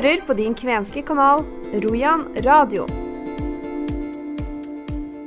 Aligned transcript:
hører 0.00 0.22
på 0.24 0.32
din 0.32 0.54
kvenske 0.56 1.02
kanal 1.04 1.42
Rojan 1.84 2.22
radio. 2.46 2.86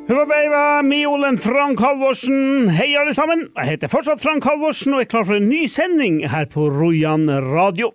Hubba 0.08 0.82
Miolen 0.82 1.38
Frank 1.38 1.80
Halvorsen. 1.80 2.72
Hei, 2.74 2.96
alle 2.98 3.14
sammen. 3.14 3.44
Jeg 3.54 3.70
heter 3.70 3.92
fortsatt 3.92 4.24
Frank 4.24 4.48
Halvorsen 4.50 4.96
og 4.96 5.04
er 5.04 5.10
klar 5.12 5.28
for 5.30 5.38
en 5.38 5.46
ny 5.52 5.68
sending 5.70 6.24
her 6.26 6.50
på 6.50 6.72
Rojan 6.74 7.30
radio. 7.54 7.92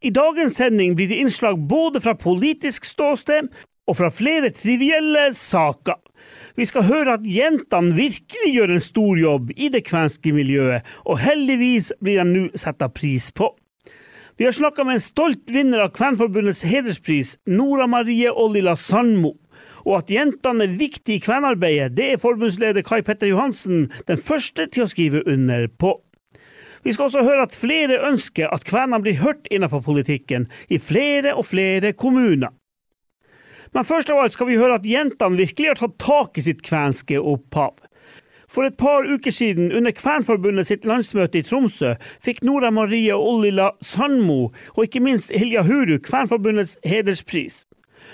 I 0.00 0.10
dagens 0.10 0.56
sending 0.56 0.96
blir 0.96 1.10
det 1.10 1.20
innslag 1.20 1.60
både 1.68 2.00
fra 2.00 2.16
politisk 2.16 2.88
ståsted 2.88 3.52
og 3.84 3.98
fra 4.00 4.08
flere 4.08 4.54
trivielle 4.56 5.28
saker. 5.36 6.00
Vi 6.56 6.64
skal 6.68 6.88
høre 6.88 7.18
at 7.18 7.28
jentene 7.28 7.92
virkelig 7.98 8.54
gjør 8.54 8.72
en 8.72 8.86
stor 8.88 9.20
jobb 9.20 9.52
i 9.52 9.68
det 9.72 9.84
kvenske 9.84 10.32
miljøet, 10.32 10.80
og 11.04 11.20
heldigvis 11.20 11.92
blir 12.00 12.22
de 12.22 12.28
nå 12.30 12.48
satt 12.56 12.80
pris 12.96 13.28
på. 13.36 13.52
Vi 14.36 14.44
har 14.44 14.52
snakka 14.52 14.84
med 14.84 14.94
en 14.94 15.00
stolt 15.00 15.50
vinner 15.50 15.78
av 15.84 15.90
Kvenforbundets 15.92 16.62
hederspris, 16.64 17.36
Nora 17.46 17.86
Marie 17.86 18.30
Ollila 18.30 18.76
Sandmo. 18.76 19.34
Og 19.84 19.98
at 19.98 20.10
jentene 20.10 20.64
er 20.64 20.78
viktige 20.78 21.18
i 21.18 21.24
kvenarbeidet, 21.24 21.92
det 21.98 22.06
er 22.14 22.22
forbundsleder 22.22 22.84
Kai 22.86 23.02
Petter 23.04 23.28
Johansen 23.28 23.90
den 24.08 24.22
første 24.22 24.68
til 24.72 24.86
å 24.86 24.88
skrive 24.88 25.20
under 25.28 25.66
på. 25.68 25.98
Vi 26.82 26.94
skal 26.94 27.10
også 27.10 27.26
høre 27.26 27.44
at 27.44 27.58
flere 27.58 28.00
ønsker 28.08 28.48
at 28.48 28.64
kvenene 28.66 29.02
blir 29.04 29.20
hørt 29.20 29.46
innenfor 29.52 29.84
politikken, 29.84 30.48
i 30.72 30.80
flere 30.80 31.36
og 31.36 31.50
flere 31.50 31.92
kommuner. 31.92 32.54
Men 33.72 33.84
først 33.88 34.10
av 34.12 34.22
alt 34.22 34.32
skal 34.34 34.48
vi 34.48 34.58
høre 34.60 34.80
at 34.80 34.88
jentene 34.88 35.38
virkelig 35.38 35.74
har 35.74 35.80
tatt 35.82 36.00
tak 36.00 36.40
i 36.40 36.46
sitt 36.48 36.64
kvenske 36.64 37.20
opphav. 37.20 37.76
For 38.52 38.68
et 38.68 38.76
par 38.76 39.06
uker 39.08 39.32
siden, 39.32 39.70
under 39.72 39.94
Kvernforbundet 39.96 40.68
sitt 40.68 40.82
landsmøte 40.84 41.40
i 41.40 41.44
Tromsø, 41.46 41.94
fikk 42.20 42.42
Nora 42.44 42.68
Marie 42.74 43.14
Ollila 43.16 43.70
Sandmo, 43.80 44.50
og 44.76 44.82
ikke 44.84 45.00
minst 45.00 45.32
Hilja 45.32 45.62
Huru, 45.64 45.96
Kvernforbundets 46.04 46.76
hederspris. 46.84 47.62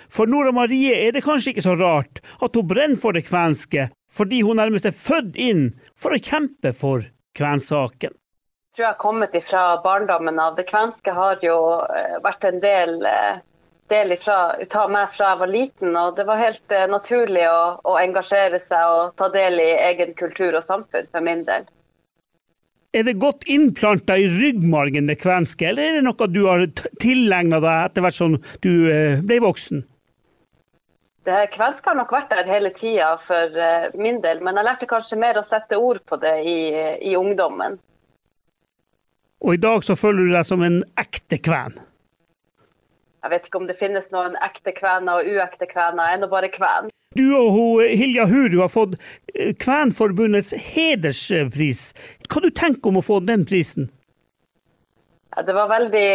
For 0.07 0.31
Nora 0.31 0.53
Marie 0.55 0.95
er 0.95 1.17
det 1.17 1.25
kanskje 1.27 1.57
ikke 1.57 1.67
så 1.67 1.75
rart 1.81 2.23
at 2.39 2.55
hun 2.55 2.69
brenner 2.71 3.01
for 3.03 3.19
det 3.19 3.27
kvenske, 3.27 3.89
fordi 4.15 4.45
hun 4.47 4.63
nærmest 4.63 4.87
er 4.87 4.95
født 4.95 5.35
inn 5.35 5.73
for 5.99 6.15
å 6.15 6.23
kjempe 6.23 6.71
for 6.71 7.03
kvensaken. 7.39 8.15
Jeg 8.15 8.79
tror 8.79 8.85
jeg 8.85 8.93
har 8.93 9.03
kommet 9.03 9.35
ifra 9.35 9.63
barndommen 9.83 10.39
av. 10.39 10.55
Det 10.55 10.69
kvenske 10.69 11.11
har 11.19 11.43
jo 11.43 11.59
eh, 11.83 12.19
vært 12.23 12.47
en 12.47 12.61
del, 12.63 13.01
eh, 13.11 13.41
del 13.91 14.15
ifra, 14.15 14.39
meg 14.93 15.11
fra 15.15 15.33
jeg 15.33 15.41
var 15.43 15.53
liten, 15.53 15.97
og 15.97 16.17
det 16.19 16.27
var 16.29 16.41
helt 16.41 16.75
eh, 16.75 16.87
naturlig 16.91 17.45
å, 17.49 17.61
å 17.85 17.97
engasjere 18.01 18.61
seg 18.63 18.95
og 18.95 19.19
ta 19.21 19.31
del 19.35 19.61
i 19.63 19.69
egen 19.91 20.15
kultur 20.19 20.57
og 20.59 20.65
samfunn 20.67 21.11
for 21.11 21.25
min 21.25 21.45
del. 21.49 21.69
Er 22.97 23.05
det 23.05 23.19
godt 23.21 23.45
innplanta 23.53 24.17
i 24.17 24.31
ryggmargen, 24.33 25.11
det 25.11 25.19
kvenske, 25.21 25.69
eller 25.69 25.85
er 25.85 25.99
det 25.99 26.07
noe 26.07 26.29
du 26.33 26.41
har 26.47 26.65
tilegna 27.03 27.61
deg 27.61 27.91
etter 27.91 28.05
hvert 28.05 28.17
som 28.17 28.39
du 28.65 28.73
ble 29.29 29.43
voksen? 29.45 29.85
Det 31.29 31.51
Kvenske 31.53 31.91
har 31.91 31.97
nok 31.99 32.13
vært 32.15 32.31
der 32.33 32.47
hele 32.49 32.71
tida 32.73 33.11
for 33.21 33.53
uh, 33.53 33.91
min 34.01 34.23
del, 34.25 34.41
men 34.41 34.57
jeg 34.57 34.65
lærte 34.65 34.89
kanskje 34.89 35.19
mer 35.21 35.37
å 35.37 35.45
sette 35.45 35.77
ord 35.77 36.01
på 36.09 36.17
det 36.23 36.39
i, 36.41 36.61
i, 37.05 37.13
ungdommen. 37.19 37.77
Og 39.45 39.59
i 39.59 39.61
dag 39.61 39.85
så 39.85 39.97
føler 39.99 40.25
du 40.25 40.33
deg 40.33 40.47
som 40.49 40.65
en 40.65 40.81
ekte 40.97 41.37
kven? 41.45 41.77
Jeg 43.23 43.33
vet 43.33 43.49
ikke 43.49 43.61
om 43.61 43.67
det 43.69 43.79
finnes 43.79 44.09
noen 44.15 44.39
ekte 44.47 44.73
kvener 44.77 45.21
og 45.21 45.29
uekte 45.29 45.67
kvener, 45.71 46.15
ennå 46.15 46.29
nå 46.29 46.33
bare 46.33 46.51
kven. 46.53 46.91
Du 47.17 47.25
og 47.35 47.53
hun, 47.55 47.85
Hilja 47.99 48.27
Huru 48.29 48.61
har 48.61 48.71
fått 48.71 48.99
eh, 49.35 49.55
Kvenforbundets 49.59 50.53
hederspris. 50.53 51.93
Hva 52.29 52.43
du 52.45 52.51
tenker 52.53 52.93
om 52.93 53.01
å 53.01 53.05
få 53.05 53.23
den 53.25 53.47
prisen? 53.49 53.89
Det 55.47 55.55
var 55.55 55.69
veldig 55.71 56.07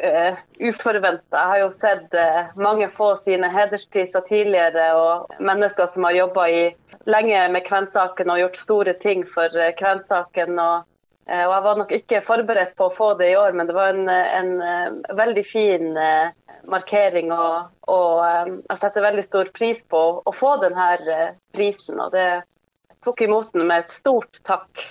uh, 0.00 0.38
uforventa. 0.64 1.36
Jeg 1.36 1.50
har 1.50 1.58
jo 1.60 1.70
sett 1.82 2.14
uh, 2.16 2.52
mange 2.56 2.86
få 2.94 3.10
sine 3.20 3.50
hederspriser 3.52 4.24
tidligere, 4.28 4.86
og 4.96 5.42
mennesker 5.44 5.90
som 5.92 6.06
har 6.08 6.16
jobba 6.16 6.46
lenge 7.10 7.42
med 7.52 7.66
kvensaken 7.66 8.32
og 8.32 8.40
gjort 8.40 8.60
store 8.60 8.94
ting 9.02 9.26
for 9.28 9.52
uh, 9.58 9.74
kvensaken. 9.76 10.56
Og, 10.62 10.88
og, 11.26 11.52
jeg 11.54 11.64
var 11.64 11.78
nok 11.78 11.92
ikke 11.96 12.22
forberedt 12.26 12.72
på 12.78 12.88
å 12.88 12.94
få 12.94 13.10
det 13.20 13.32
i 13.32 13.36
år, 13.38 13.54
men 13.56 13.68
det 13.68 13.76
var 13.76 13.94
en, 13.94 14.08
en 14.10 15.02
veldig 15.18 15.44
fin 15.46 15.92
markering. 16.68 17.30
Og, 17.34 17.68
og 17.90 18.24
jeg 18.68 18.80
setter 18.80 19.06
veldig 19.06 19.26
stor 19.26 19.52
pris 19.54 19.84
på 19.92 20.02
å 20.22 20.34
få 20.34 20.56
denne 20.64 20.88
prisen, 21.54 22.00
og 22.02 22.10
det 22.16 22.42
tok 23.06 23.22
imot 23.26 23.54
den 23.54 23.68
med 23.70 23.84
et 23.84 23.94
stort 23.94 24.42
takk. 24.46 24.84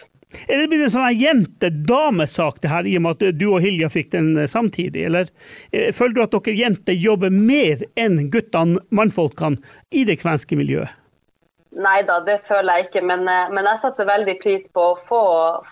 Er 0.47 0.61
det 0.61 0.69
blitt 0.71 0.85
en 0.85 0.93
sånn 0.93 1.19
jente-damesak, 1.19 2.61
det 2.63 2.71
her, 2.71 2.87
i 2.87 2.95
og 2.97 3.03
med 3.05 3.19
at 3.19 3.35
du 3.35 3.45
og 3.49 3.59
Hilja 3.63 3.89
fikk 3.91 4.13
den 4.13 4.31
eh, 4.39 4.47
samtidig? 4.47 5.03
Eller 5.09 5.31
eh, 5.71 5.91
føler 5.95 6.15
du 6.15 6.23
at 6.23 6.37
dere 6.37 6.55
jenter 6.55 6.95
jobber 6.95 7.33
mer 7.33 7.83
enn 7.99 8.29
guttene, 8.31 8.79
mannfolkene, 8.95 9.59
i 9.91 10.05
det 10.07 10.21
kvenske 10.21 10.55
miljøet? 10.59 10.95
Nei 11.71 12.01
da, 12.03 12.19
det 12.25 12.41
føler 12.47 12.77
jeg 12.79 12.89
ikke. 12.89 13.03
Men, 13.07 13.27
eh, 13.31 13.51
men 13.53 13.69
jeg 13.69 13.83
satte 13.83 14.07
veldig 14.07 14.37
pris 14.41 14.65
på 14.75 14.87
å 14.91 14.97
få, 15.07 15.21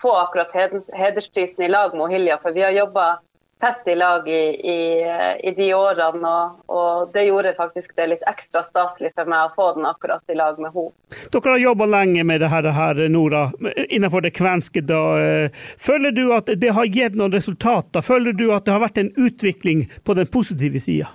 få 0.00 0.14
akkurat 0.22 0.54
hedersprisen 0.96 1.66
i 1.66 1.72
lag 1.72 1.96
med 1.96 2.14
Hilja. 2.14 2.38
For 2.40 2.56
vi 2.56 2.64
har 2.64 2.72
jobba 2.76 3.18
tett 3.60 3.88
i 3.88 3.94
lag 3.94 4.28
i, 4.28 4.42
i, 4.72 5.04
i 5.48 5.52
de 5.56 5.68
årene. 5.74 6.30
Og, 6.30 6.62
og, 6.72 7.10
det 7.12 7.26
gjorde 7.26 7.54
faktisk 7.58 7.92
det 7.96 8.06
litt 8.14 8.24
ekstra 8.30 8.62
staselig 8.64 9.12
for 9.14 9.28
meg 9.28 9.50
å 9.50 9.54
få 9.56 9.68
den 9.76 9.88
akkurat 9.88 10.32
i 10.32 10.38
lag 10.38 10.58
med 10.62 10.72
henne. 10.74 10.94
Dere 11.34 11.52
har 11.52 11.64
jobba 11.66 11.88
lenge 11.90 12.24
med 12.24 12.40
det 12.40 12.50
her, 12.52 12.70
her, 12.76 13.02
Nora, 13.12 13.44
innenfor 13.88 14.24
det 14.24 14.32
kvenske. 14.38 14.82
Da. 14.88 15.02
Eh, 15.20 15.64
føler 15.76 16.16
du 16.16 16.24
at 16.36 16.48
det 16.60 16.74
har 16.76 16.88
gitt 16.88 17.18
noen 17.18 17.36
resultater? 17.36 18.04
Føler 18.04 18.36
du 18.36 18.48
at 18.56 18.64
det 18.64 18.76
har 18.76 18.84
vært 18.86 19.02
en 19.02 19.12
utvikling 19.20 19.84
på 20.04 20.16
den 20.16 20.30
positive 20.32 20.80
sida? 20.80 21.12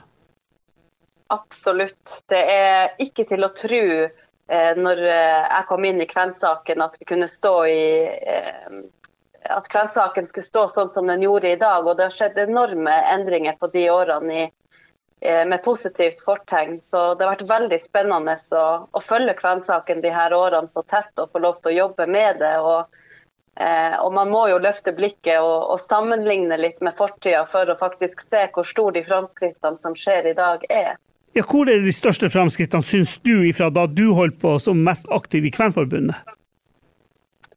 Absolutt. 1.34 2.20
Det 2.30 2.38
er 2.38 2.94
ikke 3.02 3.26
til 3.26 3.48
å 3.48 3.50
tro 3.58 3.82
eh, 3.82 4.25
når 4.48 5.00
eh, 5.02 5.46
jeg 5.50 5.66
kom 5.70 5.86
inn 5.88 6.02
i 6.04 6.06
kvensaken 6.10 6.84
at 6.86 7.00
vi 7.00 7.08
kunne 7.10 7.28
stå 7.32 7.54
i 7.66 7.86
at 9.50 9.68
kvensaken 9.70 10.28
skulle 10.28 10.46
stå 10.46 10.68
sånn 10.74 10.90
som 10.90 11.08
den 11.08 11.24
gjorde 11.26 11.52
i 11.52 11.60
dag. 11.60 11.86
Og 11.86 11.98
det 11.98 12.08
har 12.08 12.16
skjedd 12.16 12.38
enorme 12.42 12.94
endringer 13.14 13.58
på 13.60 13.70
de 13.74 13.88
årene 13.94 14.38
i, 14.38 14.46
eh, 15.22 15.46
med 15.46 15.64
positivt 15.64 16.24
fortegn. 16.26 16.80
Så 16.82 17.16
det 17.16 17.26
har 17.26 17.36
vært 17.36 17.50
veldig 17.50 17.80
spennende 17.82 18.38
å, 18.52 18.66
å 18.92 19.02
følge 19.02 19.38
kvensaken 19.38 20.02
de 20.02 20.14
her 20.14 20.34
årene 20.34 20.72
så 20.72 20.84
tett 20.84 21.14
og 21.22 21.32
få 21.32 21.44
lov 21.46 21.62
til 21.62 21.74
å 21.74 21.80
jobbe 21.80 22.08
med 22.08 22.42
det. 22.42 22.56
Og, 22.60 23.02
eh, 23.58 23.98
og 24.02 24.14
man 24.14 24.34
må 24.34 24.48
jo 24.50 24.62
løfte 24.62 24.96
blikket 24.98 25.40
og, 25.40 25.72
og 25.76 25.86
sammenligne 25.86 26.58
litt 26.58 26.82
med 26.82 26.98
fortida 26.98 27.46
for 27.50 27.70
å 27.70 27.80
faktisk 27.80 28.26
se 28.30 28.48
hvor 28.54 28.68
store 28.68 29.00
de 29.00 29.06
framskrittene 29.06 29.82
som 29.82 29.98
skjer 29.98 30.32
i 30.32 30.38
dag 30.38 30.66
er. 30.70 30.96
Ja, 31.36 31.44
hvor 31.44 31.68
er 31.68 31.84
de 31.84 31.92
største 31.92 32.30
framskrittene, 32.32 32.86
syns 32.88 33.18
du, 33.28 33.42
ifra 33.44 33.68
da 33.74 33.84
du 33.92 34.06
holdt 34.16 34.38
på 34.40 34.54
som 34.64 34.80
mest 34.88 35.08
aktiv 35.12 35.44
i 35.44 35.52
Kvenforbundet? 35.52 36.16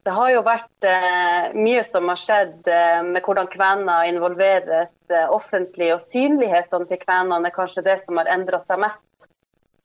Det 0.02 0.14
har 0.16 0.30
jo 0.32 0.40
vært 0.42 0.86
eh, 0.88 1.54
mye 1.54 1.84
som 1.86 2.08
har 2.10 2.18
skjedd 2.18 2.70
eh, 2.72 3.02
med 3.06 3.22
hvordan 3.22 3.46
kvener 3.52 4.08
involveres 4.08 4.90
eh, 5.12 5.26
offentlig. 5.30 5.92
Og 5.94 6.02
synligheten 6.02 6.88
til 6.88 6.98
kvenene 7.02 7.50
er 7.50 7.54
kanskje 7.54 7.84
det 7.86 7.98
som 8.02 8.18
har 8.18 8.30
endra 8.32 8.58
seg 8.64 8.80
mest. 8.82 9.28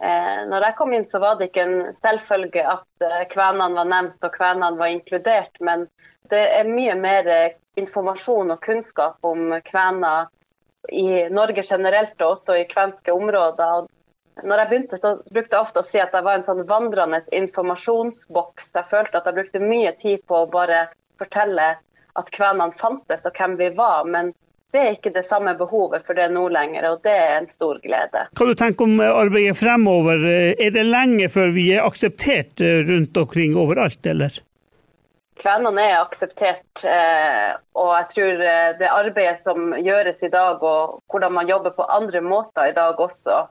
Eh, 0.02 0.40
når 0.50 0.70
jeg 0.70 0.78
kom 0.80 0.94
inn, 0.96 1.06
så 1.12 1.22
var 1.22 1.38
det 1.38 1.52
ikke 1.52 1.68
en 1.68 1.94
selvfølge 2.00 2.64
at 2.66 3.06
eh, 3.06 3.26
kvenene 3.30 3.78
var 3.78 3.92
nevnt 3.92 4.26
og 4.26 4.34
kvenene 4.34 4.80
var 4.80 4.96
inkludert. 4.96 5.60
Men 5.62 5.86
det 6.34 6.42
er 6.58 6.72
mye 6.72 6.96
mer 6.98 7.30
eh, 7.30 7.60
informasjon 7.80 8.56
og 8.56 8.64
kunnskap 8.64 9.22
om 9.28 9.54
kvener 9.68 10.32
i 10.92 11.30
Norge 11.32 11.64
generelt 11.64 12.16
og 12.22 12.38
også 12.38 12.58
i 12.60 12.68
kvenske 12.70 13.14
områder 13.14 13.86
når 14.42 14.64
jeg 14.64 14.70
begynte, 14.70 14.98
så 14.98 15.16
brukte 15.30 15.56
jeg 15.56 15.62
ofte 15.62 15.82
å 15.84 15.86
si 15.86 16.00
at 16.02 16.14
jeg 16.16 16.26
var 16.26 16.40
en 16.40 16.46
sånn 16.48 16.64
vandrende 16.70 17.20
informasjonsboks. 17.38 18.72
Jeg 18.74 18.90
følte 18.90 19.20
at 19.20 19.28
jeg 19.30 19.38
brukte 19.38 19.62
mye 19.62 19.92
tid 20.00 20.24
på 20.30 20.40
å 20.42 20.50
bare 20.50 20.88
fortelle 21.22 21.76
at 22.20 22.32
kvenene 22.34 22.74
fantes 22.80 23.28
og 23.30 23.38
hvem 23.38 23.58
vi 23.62 23.70
var. 23.78 24.08
Men 24.10 24.32
det 24.74 24.82
er 24.82 24.96
ikke 24.96 25.14
det 25.14 25.26
samme 25.28 25.54
behovet 25.58 26.06
for 26.08 26.18
det 26.18 26.32
nå 26.34 26.48
lenger, 26.50 26.88
og 26.90 27.04
det 27.06 27.14
er 27.14 27.36
en 27.38 27.50
stor 27.52 27.78
glede. 27.84 28.26
Hva 28.34 28.48
du 28.50 28.56
tenker 28.58 28.90
om 28.90 28.98
arbeidet 29.06 29.60
fremover? 29.60 30.26
Er 30.58 30.74
det 30.74 30.88
lenge 30.88 31.30
før 31.34 31.54
vi 31.54 31.70
er 31.76 31.86
akseptert 31.86 32.64
rundt 32.90 33.22
omkring 33.22 33.54
overalt, 33.60 34.02
eller? 34.10 34.42
Kvenene 35.40 35.82
er 35.90 36.00
akseptert, 36.02 36.84
eh, 36.86 37.56
og 37.74 37.90
jeg 37.96 38.10
tror 38.12 38.44
eh, 38.46 38.76
det 38.78 38.92
arbeidet 38.92 39.42
som 39.46 39.74
gjøres 39.74 40.22
i 40.22 40.30
dag, 40.34 40.62
og 40.62 41.00
hvordan 41.10 41.34
man 41.34 41.50
jobber 41.50 41.74
på 41.74 41.88
andre 41.90 42.22
måter 42.22 42.70
i 42.70 42.76
dag 42.78 43.02
også, 43.02 43.42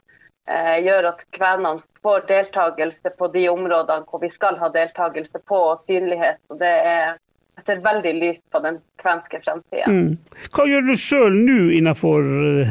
Eh, 0.51 0.79
gjør 0.83 1.07
at 1.13 1.21
kvenene 1.31 1.85
får 2.03 2.25
deltakelse 2.27 3.13
på 3.19 3.29
de 3.31 3.45
områdene 3.47 4.03
hvor 4.11 4.19
vi 4.25 4.31
skal 4.31 4.57
ha 4.59 4.73
deltakelse 4.75 5.39
på, 5.47 5.59
og 5.71 5.85
synlighet. 5.87 6.41
og 6.51 6.59
det 6.59 6.73
er 6.73 7.21
jeg 7.53 7.67
ser 7.67 7.81
veldig 7.85 8.13
lyst 8.17 8.43
på 8.51 8.63
den 8.65 8.79
kvenske 8.97 9.39
fremtiden. 9.45 9.93
Mm. 9.93 10.47
Hva 10.57 10.65
gjør 10.67 10.87
du 10.87 10.95
sjøl 10.97 11.35
nå 11.37 11.59
innenfor 11.77 12.25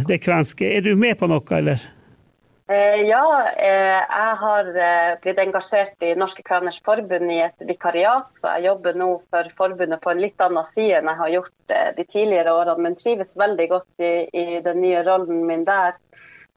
det 0.10 0.18
kvenske? 0.26 0.66
Er 0.66 0.82
du 0.82 0.96
med 0.98 1.20
på 1.20 1.30
noe, 1.30 1.46
eller? 1.54 1.84
Eh, 2.72 3.02
ja, 3.02 3.52
eh, 3.58 4.00
jeg 4.00 4.36
har 4.40 4.68
eh, 4.80 5.18
blitt 5.20 5.40
engasjert 5.44 6.04
i 6.08 6.14
Norske 6.16 6.44
Kveners 6.46 6.78
Forbund 6.86 7.32
i 7.34 7.42
et 7.44 7.66
vikariat, 7.68 8.30
så 8.40 8.54
jeg 8.56 8.70
jobber 8.70 8.96
nå 8.96 9.08
for 9.34 9.50
forbundet 9.58 10.00
på 10.00 10.14
en 10.14 10.22
litt 10.24 10.40
annen 10.46 10.70
side 10.70 11.02
enn 11.02 11.10
jeg 11.12 11.20
har 11.20 11.34
gjort 11.34 11.74
de 11.98 12.06
tidligere 12.06 12.54
årene, 12.56 12.86
men 12.86 12.96
trives 12.96 13.36
veldig 13.36 13.68
godt 13.74 14.06
i, 14.06 14.14
i 14.32 14.62
den 14.64 14.80
nye 14.86 15.04
rollen 15.04 15.44
min 15.50 15.68
der. 15.68 16.00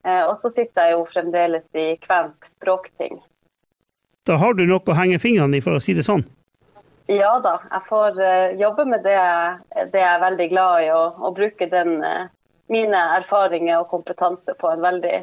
Og 0.05 0.35
så 0.37 0.51
sitter 0.53 0.91
jeg 0.91 0.97
jo 0.99 1.05
fremdeles 1.09 1.65
i 1.81 1.95
kvensk 2.03 2.45
språkting. 2.51 3.23
Da 4.29 4.37
har 4.43 4.55
du 4.55 4.67
noe 4.69 4.83
å 4.85 4.99
henge 4.99 5.21
fingrene 5.23 5.57
i, 5.57 5.63
for 5.65 5.79
å 5.79 5.83
si 5.83 5.95
det 5.97 6.05
sånn? 6.05 6.27
Ja 7.09 7.39
da, 7.43 7.57
jeg 7.73 7.87
får 7.89 8.21
jobbe 8.61 8.87
med 8.91 9.07
det, 9.07 9.17
det 9.95 10.03
jeg 10.03 10.11
er 10.11 10.25
veldig 10.27 10.51
glad 10.53 10.83
i, 10.85 10.91
og, 10.93 11.23
og 11.25 11.39
bruke 11.39 11.71
den, 11.73 11.97
mine 12.71 13.07
erfaringer 13.17 13.81
og 13.81 13.89
kompetanse 13.95 14.59
på 14.61 14.75
en 14.75 14.85
veldig 14.85 15.23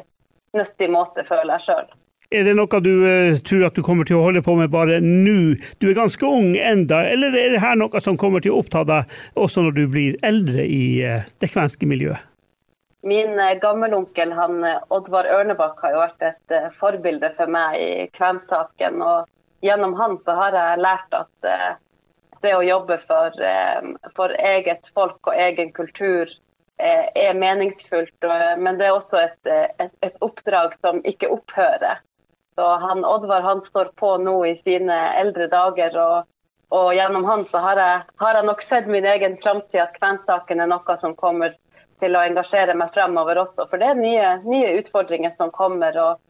nyttig 0.56 0.88
måte, 0.92 1.24
føler 1.28 1.56
jeg 1.56 1.68
sjøl. 1.68 1.90
Er 2.32 2.46
det 2.48 2.54
noe 2.56 2.78
du 2.80 2.92
uh, 3.04 3.36
tror 3.44 3.66
at 3.66 3.76
du 3.76 3.82
kommer 3.84 4.08
til 4.08 4.16
å 4.16 4.24
holde 4.24 4.40
på 4.44 4.54
med 4.56 4.70
bare 4.72 5.02
nå? 5.04 5.54
Du 5.82 5.90
er 5.90 5.98
ganske 5.98 6.24
ung 6.24 6.54
enda, 6.56 7.02
eller 7.12 7.34
er 7.36 7.52
det 7.52 7.60
her 7.60 7.76
noe 7.76 8.00
som 8.00 8.16
kommer 8.20 8.40
til 8.40 8.54
å 8.54 8.62
oppta 8.62 8.86
deg 8.88 9.10
også 9.36 9.66
når 9.66 9.76
du 9.76 9.82
blir 9.92 10.16
eldre 10.24 10.64
i 10.64 10.84
uh, 11.04 11.26
det 11.44 11.50
kvenske 11.52 11.88
miljøet? 11.88 12.24
Min 13.04 13.36
uh, 13.36 13.52
gammelonkel 13.60 14.32
han, 14.32 14.64
Oddvar 14.94 15.28
Ørnebakk 15.34 15.82
har 15.84 15.92
jo 15.92 16.02
vært 16.06 16.28
et 16.30 16.56
forbilde 16.78 17.34
for 17.36 17.52
meg 17.52 17.76
i 17.82 17.92
kvensaken. 18.16 19.02
og 19.04 19.28
Gjennom 19.66 19.92
han 20.00 20.16
så 20.24 20.38
har 20.38 20.56
jeg 20.56 20.80
lært 20.80 21.18
at 21.18 21.52
det 22.42 22.54
å 22.56 22.64
jobbe 22.64 22.96
for, 23.04 23.36
for 24.16 24.32
eget 24.34 24.88
folk 24.96 25.28
og 25.30 25.36
egen 25.38 25.68
kultur 25.76 26.32
er 26.78 27.34
meningsfullt. 27.34 28.26
Men 28.58 28.78
det 28.78 28.86
er 28.88 28.96
også 28.96 29.20
et, 29.20 29.38
eh, 29.46 29.68
et, 29.78 29.92
et, 30.00 30.16
oppdrag 30.20 30.76
som 30.80 31.00
ikke 31.04 31.30
opphører. 31.34 32.00
Så 32.54 32.68
han, 32.82 33.04
Oddvar 33.04 33.42
han 33.42 33.62
står 33.64 33.92
på 33.96 34.16
nå 34.20 34.36
i 34.46 34.56
sine 34.60 34.96
eldre 35.20 35.48
dager. 35.52 35.98
og, 35.98 36.24
og 36.72 36.94
gjennom 36.94 37.24
han 37.28 37.44
så 37.44 37.60
har 37.64 37.80
jeg, 37.80 38.02
har 38.16 38.34
jeg, 38.34 38.46
nok 38.48 38.62
sett 38.62 38.86
min 38.88 39.04
egen 39.04 39.38
framtid, 39.42 39.80
at 39.80 39.96
kvensaken 40.00 40.60
er 40.60 40.70
noe 40.72 40.96
som 41.00 41.16
kommer 41.16 41.56
til 42.00 42.16
å 42.16 42.24
engasjere 42.24 42.74
meg 42.74 42.92
fremover 42.94 43.40
også. 43.44 43.68
For 43.70 43.80
det 43.80 43.92
er 43.92 44.00
nye, 44.00 44.36
nye 44.44 44.76
utfordringer 44.80 45.32
som 45.36 45.52
kommer. 45.54 45.96
og 46.00 46.20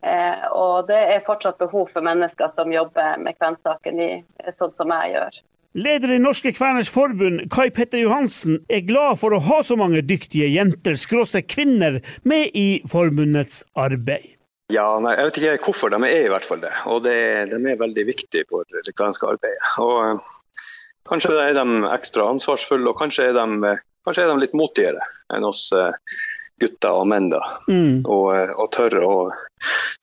Eh, 0.00 0.44
og 0.54 0.86
det 0.86 0.98
er 1.14 1.24
fortsatt 1.26 1.58
behov 1.58 1.88
for 1.90 2.06
mennesker 2.06 2.50
som 2.54 2.70
jobber 2.72 3.18
med 3.18 3.34
kvensaken 3.38 4.02
sånn 4.54 4.74
som 4.76 4.92
jeg 4.94 5.16
gjør. 5.16 5.38
Leder 5.76 6.14
i 6.14 6.18
Norske 6.18 6.52
Kveners 6.56 6.88
Forbund, 6.88 7.42
Kai 7.52 7.68
Petter 7.70 8.00
Johansen, 8.00 8.62
er 8.72 8.86
glad 8.88 9.18
for 9.20 9.36
å 9.36 9.42
ha 9.44 9.58
så 9.66 9.76
mange 9.76 10.00
dyktige 10.06 10.48
jenter, 10.48 10.96
skråstrek 10.96 11.50
kvinner, 11.52 12.00
med 12.24 12.56
i 12.56 12.80
forbundets 12.88 13.60
arbeid. 13.76 14.38
Ja, 14.72 14.98
nei, 15.00 15.14
Jeg 15.16 15.28
vet 15.28 15.38
ikke 15.40 15.68
hvorfor, 15.68 15.92
de 15.92 16.00
er 16.08 16.26
i 16.26 16.32
hvert 16.32 16.48
fall 16.48 16.60
det. 16.64 16.72
Og 16.88 17.04
det, 17.04 17.18
de 17.52 17.60
er 17.60 17.80
veldig 17.80 18.04
viktige 18.08 18.48
for 18.48 18.64
det 18.68 18.96
kvenske 18.96 19.28
arbeidet. 19.28 19.70
Og 19.84 19.94
eh, 20.04 20.26
Kanskje 21.08 21.36
er 21.40 21.54
de 21.56 21.64
ekstra 21.88 22.26
ansvarsfulle, 22.28 22.90
og 22.90 22.98
kanskje 22.98 23.30
er 23.30 23.36
de, 23.36 23.76
kanskje 24.04 24.26
er 24.26 24.28
de 24.28 24.42
litt 24.42 24.56
motigere 24.56 25.04
enn 25.32 25.46
oss 25.48 25.70
eh, 25.72 25.94
gutter 26.60 27.00
og 27.00 27.08
menn. 27.08 27.30
da. 27.32 27.40
Mm. 27.68 28.04
Og, 28.04 28.26
eh, 28.36 28.52
og 28.52 28.68
tørre, 28.74 29.00
å, 29.04 29.28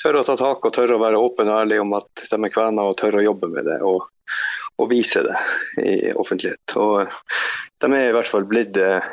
tørre, 0.02 0.24
å, 0.24 0.26
ta 0.26 0.38
tak 0.40 0.66
og 0.66 0.74
tørre 0.74 0.98
å 0.98 1.04
være 1.04 1.22
åpen 1.22 1.52
og 1.52 1.62
ærlig 1.62 1.82
om 1.84 1.94
at 1.98 2.26
de 2.26 2.40
er 2.40 2.54
kvener, 2.54 2.90
og 2.90 2.98
tørre 3.02 3.22
å 3.22 3.28
jobbe 3.28 3.52
med 3.54 3.70
det. 3.70 3.80
Og, 3.86 4.08
å 4.78 4.88
vise 4.92 5.24
det 5.24 5.36
i 5.84 6.14
offentlighet. 6.14 6.76
Og 6.80 7.12
de 7.84 7.92
er 7.94 8.10
i 8.10 8.16
hvert 8.16 8.32
fall 8.32 8.48
blitt 8.50 8.78
eh, 8.80 9.04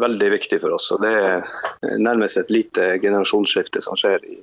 veldig 0.00 0.30
viktige 0.34 0.62
for 0.64 0.76
oss. 0.76 0.90
og 0.94 1.04
Det 1.04 1.12
er 1.14 2.00
nærmest 2.02 2.40
et 2.40 2.50
lite 2.52 2.94
generasjonsskifte 3.02 3.82
som 3.84 3.98
skjer 4.00 4.24
i, 4.26 4.40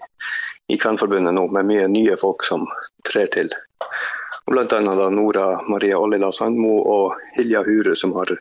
i 0.71 0.79
Kvenforbundet 0.79 1.35
nå, 1.35 1.47
med 1.51 1.67
mye 1.69 1.89
nye 1.91 2.17
folk 2.19 2.45
som 2.47 2.67
trer 3.07 3.31
til. 3.35 3.51
Bl.a. 4.51 5.09
Nora 5.09 5.47
Maria 5.69 5.99
Ollila 5.99 6.31
Sandmo 6.35 6.79
og 6.81 7.19
Hilja 7.35 7.61
Huru, 7.67 7.93
som 7.95 8.15
har, 8.17 8.33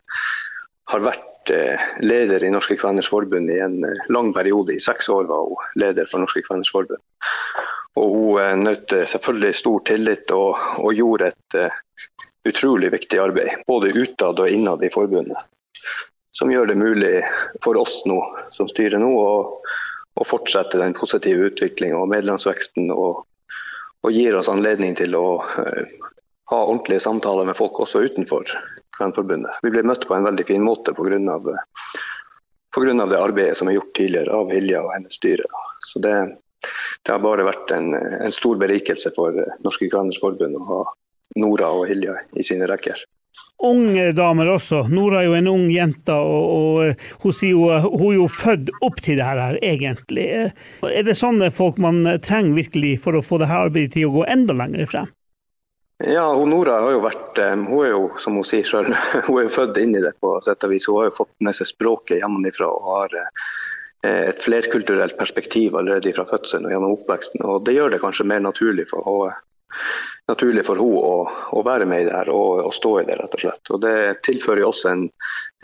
har 0.91 1.03
vært 1.05 1.51
eh, 1.53 1.91
leder 2.03 2.43
i 2.43 2.51
Norske 2.53 2.79
Kveners 2.79 3.11
Forbund 3.11 3.51
i 3.51 3.59
en 3.63 3.79
eh, 3.87 4.07
lang 4.11 4.31
periode. 4.35 4.75
I 4.75 4.83
seks 4.83 5.11
år 5.11 5.29
var 5.31 5.47
hun 5.51 5.83
leder 5.83 6.09
for 6.11 6.23
Norske 6.23 6.43
Kveners 6.47 6.71
Forbund. 6.73 7.03
Og 7.99 8.13
hun 8.15 8.63
nøt 8.63 8.93
selvfølgelig 9.11 9.55
stor 9.59 9.81
tillit 9.89 10.31
og, 10.31 10.59
og 10.79 10.93
gjorde 10.95 11.31
et 11.31 11.57
utrolig 12.47 12.91
viktig 12.91 13.19
arbeid, 13.19 13.63
både 13.67 13.93
utad 13.93 14.39
og 14.39 14.49
innad 14.49 14.83
i 14.83 14.89
forbundet. 14.93 15.37
Som 16.31 16.51
gjør 16.51 16.71
det 16.71 16.79
mulig 16.79 17.15
for 17.63 17.77
oss 17.77 18.01
nå, 18.07 18.17
som 18.55 18.69
styrer 18.71 19.01
nå, 19.01 19.11
å, 19.11 20.25
fortsette 20.27 20.79
den 20.79 20.95
positive 20.97 21.51
utviklinga 21.51 21.99
og 21.99 22.09
medlemsveksten. 22.13 22.91
Og, 22.93 23.25
og, 24.01 24.11
gir 24.13 24.37
oss 24.37 24.49
anledning 24.51 24.95
til 24.97 25.17
å 25.17 25.41
uh, 25.41 25.97
ha 26.51 26.61
ordentlige 26.61 27.03
samtaler 27.03 27.49
med 27.49 27.57
folk 27.59 27.83
også 27.83 28.05
utenfor 28.07 28.47
Kvenforbundet. 28.97 29.59
Vi 29.63 29.73
blir 29.73 29.87
møtt 29.87 30.07
på 30.07 30.15
en 30.15 30.27
veldig 30.27 30.45
fin 30.47 30.63
måte 30.63 30.93
pga. 30.95 31.19
det 33.09 33.19
arbeidet 33.19 33.57
som 33.57 33.67
er 33.67 33.75
gjort 33.75 33.93
tidligere 33.97 34.35
av 34.35 34.51
Hilja 34.51 34.83
og 34.85 34.93
hennes 34.95 35.17
styre. 35.19 35.47
Så 35.87 35.99
det, 35.99 36.15
det 37.05 37.13
har 37.13 37.23
bare 37.23 37.47
vært 37.47 37.73
en, 37.75 37.93
en 37.95 38.35
stor 38.35 38.59
berikelse 38.61 39.13
for 39.15 39.37
Norske 39.65 39.89
Kveners 39.91 40.19
Forbund 40.21 40.59
å 40.59 40.67
ha 40.67 40.83
Nora 41.41 41.71
og 41.73 41.87
Hilja 41.89 42.17
i 42.37 42.45
sine 42.45 42.67
rekker. 42.69 42.99
Unge 43.63 44.07
damer 44.17 44.49
også. 44.55 44.81
Nora 44.89 45.21
er 45.21 45.27
jo 45.29 45.35
en 45.37 45.49
ung 45.51 45.67
jente, 45.69 46.15
og, 46.17 46.45
og 46.55 46.83
eh, 46.87 47.09
hun 47.21 47.35
jo, 47.45 47.67
hun 47.93 48.07
er 48.07 48.17
jo 48.17 48.27
født 48.33 48.71
opp 48.81 49.01
til 49.05 49.19
det 49.21 49.27
her, 49.27 49.59
egentlig. 49.61 50.27
Er 50.89 51.05
det 51.05 51.17
sånne 51.19 51.51
folk 51.53 51.77
man 51.81 52.01
trenger 52.25 52.57
virkelig 52.57 52.95
for 53.05 53.17
å 53.17 53.23
få 53.25 53.37
det 53.41 53.51
her 53.51 53.69
arbeidet 53.69 53.93
til 53.95 54.09
å 54.09 54.15
gå 54.17 54.25
enda 54.33 54.57
lenger 54.57 54.89
frem? 54.89 55.11
Ja, 56.01 56.25
hun 56.33 56.49
Nora 56.49 56.79
har 56.81 56.95
jo 56.95 57.03
vært 57.03 57.37
eh, 57.37 57.53
Hun 57.53 57.83
er 57.85 57.91
jo, 57.93 58.05
som 58.17 58.39
hun 58.39 58.47
sier 58.47 58.65
selv, 58.65 58.95
hun 59.27 59.35
er 59.37 59.45
jo 59.45 59.53
født 59.53 59.77
inn 59.81 59.93
i 59.93 60.01
det 60.01 60.15
på 60.21 60.33
sett 60.41 60.65
og 60.65 60.73
vis. 60.73 60.89
Hun 60.89 61.01
har 61.01 61.11
jo 61.11 61.17
fått 61.21 61.33
med 61.45 61.57
seg 61.57 61.69
språket 61.69 62.21
hjemmefra 62.21 62.69
og 62.71 62.87
har 62.95 63.19
eh, 63.21 63.45
et 64.07 64.41
flerkulturelt 64.41 65.13
perspektiv 65.19 65.75
allerede 65.77 66.13
fra 66.15 66.25
fødselen 66.25 66.65
og 66.65 66.73
gjennom 66.73 66.95
oppveksten. 66.95 67.43
og 67.45 67.65
Det 67.67 67.75
gjør 67.75 67.93
det 67.93 68.01
kanskje 68.01 68.25
mer 68.31 68.41
naturlig 68.41 68.87
for 68.89 69.05
henne 69.05 69.35
naturlig 70.29 70.63
for 70.67 70.79
henne 70.79 71.01
å, 71.07 71.15
å, 71.57 71.63
være 71.65 71.87
med 71.89 72.03
i 72.03 72.07
det 72.07 72.15
her 72.15 72.31
og, 72.33 72.63
og, 72.65 72.73
stå 72.75 72.91
i 73.01 73.05
det, 73.07 73.17
rett 73.19 73.37
og 73.37 73.43
slett. 73.43 73.71
Og 73.73 73.81
Det 73.83 73.95
tilfører 74.27 74.67
også 74.67 74.91
en 74.91 75.05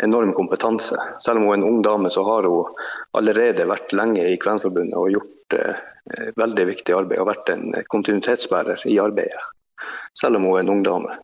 enorm 0.04 0.34
kompetanse. 0.38 0.98
Selv 1.24 1.42
om 1.42 1.48
hun 1.48 1.54
er 1.54 1.60
en 1.60 1.68
ung 1.70 1.80
dame, 1.86 2.12
så 2.14 2.26
har 2.28 2.48
hun 2.48 2.74
allerede 3.18 3.68
vært 3.70 3.96
lenge 3.98 4.26
i 4.28 4.40
Kvenforbundet 4.42 4.98
og 5.00 5.14
gjort 5.16 5.58
eh, 5.58 5.86
veldig 6.40 6.68
viktig 6.72 6.98
arbeid 6.98 7.24
og 7.24 7.32
vært 7.32 7.54
en 7.54 7.70
kontinuitetsbærer 7.94 8.86
i 8.90 9.00
arbeidet. 9.04 9.48
Selv 10.18 10.40
om 10.40 10.48
hun 10.50 10.58
er 10.58 10.66
en 10.66 10.76
ung 10.78 10.86
dame. 10.86 11.18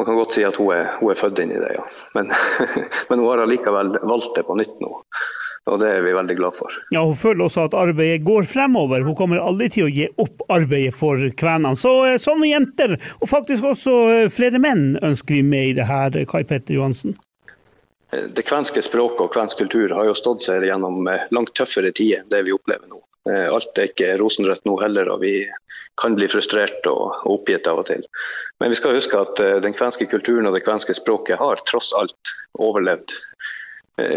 Man 0.00 0.08
kan 0.08 0.16
godt 0.16 0.32
si 0.32 0.44
at 0.46 0.56
hun 0.56 0.72
er, 0.72 0.94
hun 1.00 1.12
er 1.12 1.18
født 1.20 1.42
inn 1.42 1.52
i 1.52 1.60
det, 1.60 1.74
ja. 1.76 1.84
Men, 2.16 2.32
men 3.10 3.20
hun 3.20 3.28
har 3.28 3.44
allikevel 3.44 3.98
valgt 4.00 4.32
det 4.38 4.46
på 4.48 4.56
nytt 4.58 4.80
nå 4.80 4.94
og 5.68 5.80
det 5.82 5.90
er 5.92 6.04
vi 6.04 6.12
veldig 6.16 6.36
glad 6.38 6.56
for. 6.56 6.76
Ja, 6.94 7.02
Hun 7.04 7.18
føler 7.18 7.44
også 7.44 7.66
at 7.68 7.76
arbeidet 7.76 8.24
går 8.24 8.48
fremover. 8.48 9.04
Hun 9.04 9.16
kommer 9.18 9.42
aldri 9.42 9.68
til 9.74 9.86
å 9.86 9.92
gi 9.92 10.06
opp 10.22 10.44
arbeidet 10.48 10.96
for 10.96 11.20
kvenene. 11.36 11.76
Så 11.78 11.92
eh, 12.08 12.20
sånne 12.22 12.48
jenter, 12.50 12.96
og 13.20 13.28
faktisk 13.30 13.68
også 13.74 13.96
eh, 14.14 14.30
flere 14.32 14.60
menn, 14.62 14.94
ønsker 15.04 15.36
vi 15.36 15.44
med 15.44 15.72
i 15.72 15.76
det 15.76 15.86
her, 15.90 16.16
Kai 16.30 16.42
Petter 16.48 16.78
Johansen. 16.78 17.18
Eh, 18.10 18.26
det 18.32 18.46
kvenske 18.48 18.82
språket 18.86 19.26
og 19.26 19.34
kvensk 19.36 19.60
kultur 19.60 19.92
har 19.94 20.08
jo 20.08 20.16
stått 20.16 20.48
seg 20.48 20.64
gjennom 20.66 21.04
langt 21.06 21.54
tøffere 21.58 21.92
tider 21.92 22.24
det 22.32 22.44
vi 22.48 22.56
opplever 22.56 22.88
nå. 22.88 23.04
Alt 23.30 23.76
er 23.76 23.90
ikke 23.90 24.14
rosenrødt 24.16 24.64
nå 24.64 24.78
heller, 24.80 25.10
og 25.12 25.20
vi 25.20 25.44
kan 26.00 26.14
bli 26.16 26.24
frustrert 26.32 26.86
og 26.88 27.20
oppgitt 27.28 27.68
av 27.68 27.82
og 27.82 27.84
til. 27.90 28.00
Men 28.58 28.72
vi 28.72 28.78
skal 28.78 28.96
huske 28.96 29.20
at 29.20 29.42
den 29.60 29.76
kvenske 29.76 30.08
kulturen 30.08 30.48
og 30.48 30.56
det 30.56 30.62
kvenske 30.64 30.96
språket 30.96 31.38
har 31.38 31.60
tross 31.68 31.92
alt 32.00 32.32
overlevd 32.56 33.12
Eh, 33.12 33.59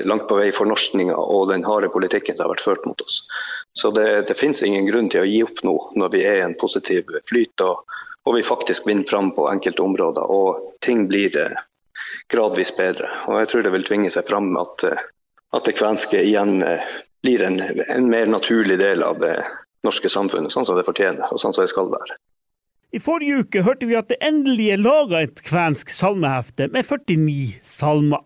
langt 0.08 0.28
på 0.30 0.38
vei 0.40 0.50
fornorskninga 0.56 1.16
og 1.18 1.50
den 1.52 1.66
harde 1.68 1.90
politikken 1.94 2.38
som 2.38 2.48
har 2.48 2.54
vært 2.56 2.66
ført 2.66 2.88
mot 2.90 3.04
oss. 3.06 3.22
Så 3.78 3.92
det, 3.96 4.08
det 4.30 4.38
finnes 4.40 4.64
ingen 4.66 4.88
grunn 4.90 5.10
til 5.12 5.24
å 5.24 5.30
gi 5.30 5.42
opp 5.46 5.64
nå, 5.66 5.76
når 6.00 6.14
vi 6.16 6.24
er 6.28 6.40
i 6.40 6.46
en 6.48 6.58
positiv 6.60 7.10
flyt 7.30 7.64
og, 7.66 7.84
og 8.24 8.38
vi 8.38 8.46
faktisk 8.46 8.88
vinner 8.88 9.08
fram 9.10 9.32
på 9.36 9.48
enkelte 9.52 9.86
områder 9.86 10.36
og 10.36 10.62
ting 10.86 11.08
blir 11.10 11.36
eh, 11.40 11.58
gradvis 12.34 12.74
bedre. 12.78 13.10
Og 13.28 13.42
Jeg 13.42 13.52
tror 13.52 13.66
det 13.66 13.74
vil 13.74 13.88
tvinge 13.88 14.14
seg 14.14 14.30
fram 14.30 14.54
at, 14.62 14.86
eh, 14.88 15.08
at 15.58 15.68
det 15.68 15.78
kvenske 15.80 16.22
igjen 16.22 16.60
blir 17.24 17.44
en, 17.48 17.60
en 17.88 18.10
mer 18.10 18.30
naturlig 18.30 18.78
del 18.82 19.04
av 19.04 19.20
det 19.24 19.38
norske 19.84 20.10
samfunnet, 20.12 20.54
sånn 20.54 20.68
som 20.68 20.78
det 20.80 20.88
fortjener 20.88 21.32
og 21.32 21.42
sånn 21.42 21.56
som 21.56 21.66
det 21.66 21.72
skal 21.74 21.92
være. 21.92 22.18
I 22.94 23.02
forrige 23.02 23.42
uke 23.42 23.64
hørte 23.66 23.88
vi 23.90 23.98
at 23.98 24.12
det 24.12 24.20
endelig 24.22 24.68
er 24.76 24.82
laga 24.84 25.24
et 25.26 25.40
kvensk 25.42 25.90
salmehefte 25.90 26.68
med 26.74 26.86
49 26.86 27.64
salmer. 27.66 28.22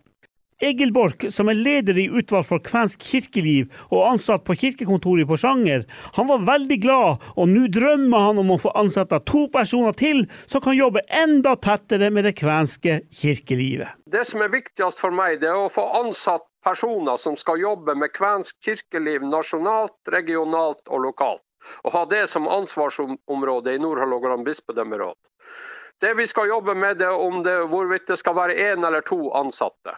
Egil 0.60 0.90
Borch, 0.92 1.28
som 1.30 1.46
er 1.52 1.54
leder 1.54 1.98
i 2.02 2.08
utvalg 2.10 2.46
for 2.48 2.62
kvensk 2.66 3.04
kirkeliv 3.06 3.68
og 3.94 4.08
ansatt 4.08 4.42
på 4.42 4.56
kirkekontoret 4.58 5.22
i 5.22 5.26
Porsanger, 5.28 5.84
han 6.16 6.26
var 6.26 6.42
veldig 6.48 6.78
glad, 6.82 7.22
og 7.38 7.46
nå 7.52 7.68
drømmer 7.76 8.24
han 8.24 8.40
om 8.42 8.50
å 8.50 8.58
få 8.64 8.72
ansette 8.80 9.20
to 9.30 9.44
personer 9.54 9.94
til 10.00 10.24
som 10.50 10.64
kan 10.64 10.74
jobbe 10.74 11.04
enda 11.14 11.54
tettere 11.62 12.10
med 12.10 12.26
det 12.26 12.34
kvenske 12.40 12.98
kirkelivet. 13.20 13.94
Det 14.10 14.24
som 14.26 14.42
er 14.42 14.50
viktigst 14.50 14.98
for 14.98 15.14
meg, 15.14 15.38
det 15.44 15.52
er 15.52 15.62
å 15.62 15.70
få 15.70 15.86
ansatt 16.00 16.48
personer 16.66 17.22
som 17.22 17.38
skal 17.38 17.62
jobbe 17.62 17.94
med 17.94 18.16
kvensk 18.18 18.58
kirkeliv 18.66 19.22
nasjonalt, 19.30 19.94
regionalt 20.10 20.82
og 20.90 21.06
lokalt. 21.06 21.44
Og 21.86 21.94
ha 21.94 22.04
det 22.10 22.26
som 22.34 22.50
ansvarsområde 22.50 23.78
i 23.78 23.78
Nord-Hålogaland 23.78 24.42
bispedømmeråd. 24.46 25.14
Det 26.02 26.16
vi 26.18 26.26
skal 26.26 26.50
jobbe 26.50 26.74
med, 26.74 27.02
er 27.02 27.14
om 27.14 27.44
det, 27.46 27.60
hvorvidt 27.70 28.10
det 28.10 28.18
skal 28.18 28.34
være 28.38 28.58
én 28.58 28.86
eller 28.86 29.06
to 29.06 29.28
ansatte. 29.38 29.94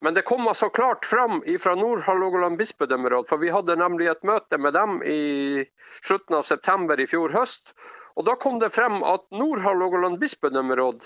Men 0.00 0.16
det 0.16 0.22
kom 0.28 0.48
altså 0.48 0.70
klart 0.72 1.04
fram 1.04 1.42
fra 1.60 1.74
Nord-Hålogaland 1.76 2.56
bispedømmeråd, 2.56 3.28
for 3.28 3.42
vi 3.42 3.50
hadde 3.52 3.76
nemlig 3.76 4.08
et 4.08 4.22
møte 4.24 4.56
med 4.58 4.72
dem 4.72 5.02
i 5.04 5.64
slutten 6.00 6.38
av 6.38 6.46
september 6.48 7.00
i 7.00 7.08
fjor 7.10 7.34
høst. 7.36 7.74
Og 8.16 8.24
da 8.24 8.36
kom 8.40 8.58
det 8.62 8.72
frem 8.72 9.02
at 9.04 9.26
Nord-Hålogaland 9.36 10.16
bispedømmeråd 10.22 11.04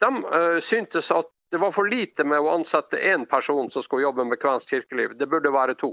de 0.00 0.10
uh, 0.24 0.58
syntes 0.60 1.10
at 1.14 1.30
det 1.50 1.60
var 1.62 1.70
for 1.72 1.86
lite 1.88 2.24
med 2.26 2.42
å 2.42 2.50
ansette 2.56 2.98
én 2.98 3.28
person 3.30 3.68
som 3.70 3.84
skulle 3.84 4.02
jobbe 4.02 4.24
med 4.26 4.40
kvensk 4.42 4.72
kirkeliv. 4.74 5.14
Det 5.18 5.28
burde 5.30 5.52
være 5.54 5.76
to. 5.78 5.92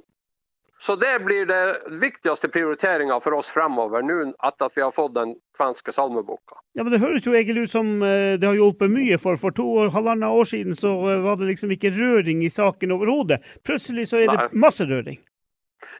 Så 0.82 0.96
det 0.96 1.20
blir 1.20 1.46
det 1.46 1.82
viktigste 2.02 2.50
prioriteringa 2.50 3.20
for 3.22 3.36
oss 3.38 3.50
fremover, 3.54 4.02
nå 4.02 4.16
etter 4.48 4.66
at 4.66 4.74
vi 4.74 4.82
har 4.82 4.90
fått 4.92 5.14
den 5.14 5.36
kvenske 5.58 5.94
salmeboka. 5.94 6.56
Ja, 6.74 6.82
men 6.82 6.90
Det 6.96 7.00
høres 7.04 7.26
jo 7.28 7.36
egentlig 7.38 7.68
ut 7.68 7.74
som 7.76 7.92
eh, 8.02 8.34
det 8.42 8.48
har 8.50 8.58
hjulpet 8.58 8.90
mye, 8.90 9.20
for 9.22 9.38
for 9.38 9.54
to 9.54 9.66
og 9.78 9.92
halvannet 9.94 10.34
år 10.34 10.48
siden 10.50 10.74
så 10.74 10.96
eh, 11.12 11.20
var 11.22 11.38
det 11.38 11.52
liksom 11.52 11.74
ikke 11.76 11.92
røring 11.94 12.42
i 12.42 12.50
saken 12.50 12.96
overhodet. 12.96 13.44
Plutselig 13.62 14.08
så 14.10 14.24
er 14.24 14.32
det 14.32 14.38
Nei. 14.40 14.48
masse 14.64 14.88
røring. 14.90 15.20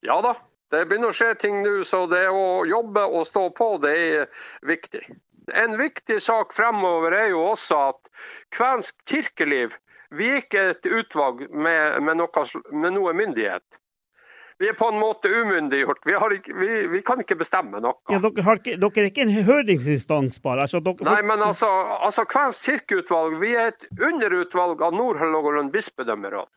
Ja 0.02 0.16
da, 0.26 0.32
det 0.74 0.88
begynner 0.90 1.14
å 1.14 1.18
skje 1.20 1.36
ting 1.44 1.62
nå, 1.62 1.76
så 1.86 2.08
det 2.10 2.24
å 2.34 2.64
jobbe 2.66 3.04
og 3.06 3.28
stå 3.30 3.44
på, 3.54 3.68
det 3.86 3.92
er 4.08 4.48
viktig. 4.66 5.04
En 5.62 5.78
viktig 5.78 6.18
sak 6.26 6.58
fremover 6.58 7.14
er 7.20 7.28
jo 7.36 7.44
også 7.52 7.84
at 7.92 8.10
kvensk 8.58 8.98
kirkeliv 9.06 9.78
vi 10.10 10.32
er 10.32 10.42
ikke 10.42 10.66
et 10.74 10.90
utvalg 10.90 11.46
med, 11.54 12.02
med, 12.02 12.18
noe, 12.18 12.46
med 12.74 12.98
noe 12.98 13.14
myndighet. 13.16 13.78
Vi 14.62 14.68
er 14.70 14.76
på 14.78 14.88
en 14.92 15.00
måte 15.02 15.30
umyndiggjort. 15.30 16.04
Vi, 16.06 16.14
vi, 16.54 16.88
vi, 16.88 17.00
kan 17.02 17.24
ikke 17.24 17.36
bestemme 17.40 17.80
noe. 17.82 17.98
Ja, 18.14 18.20
dere, 18.22 18.54
ikke, 18.60 18.76
dere, 18.78 18.92
er 19.02 19.08
ikke 19.10 19.24
en 19.24 19.32
høringsinstans, 19.48 20.38
bare? 20.44 20.68
Altså, 20.68 20.84
dere, 20.86 21.08
Nei, 21.08 21.24
men 21.26 21.42
altså, 21.42 21.70
altså 22.06 22.28
Kvensk 22.30 22.68
kirkeutvalg 22.70 23.40
vi 23.42 23.56
er 23.58 23.72
et 23.72 23.88
underutvalg 23.98 24.84
av 24.86 24.94
Nord-Hålogaland 24.94 25.74
bispedømmeråd. 25.74 26.52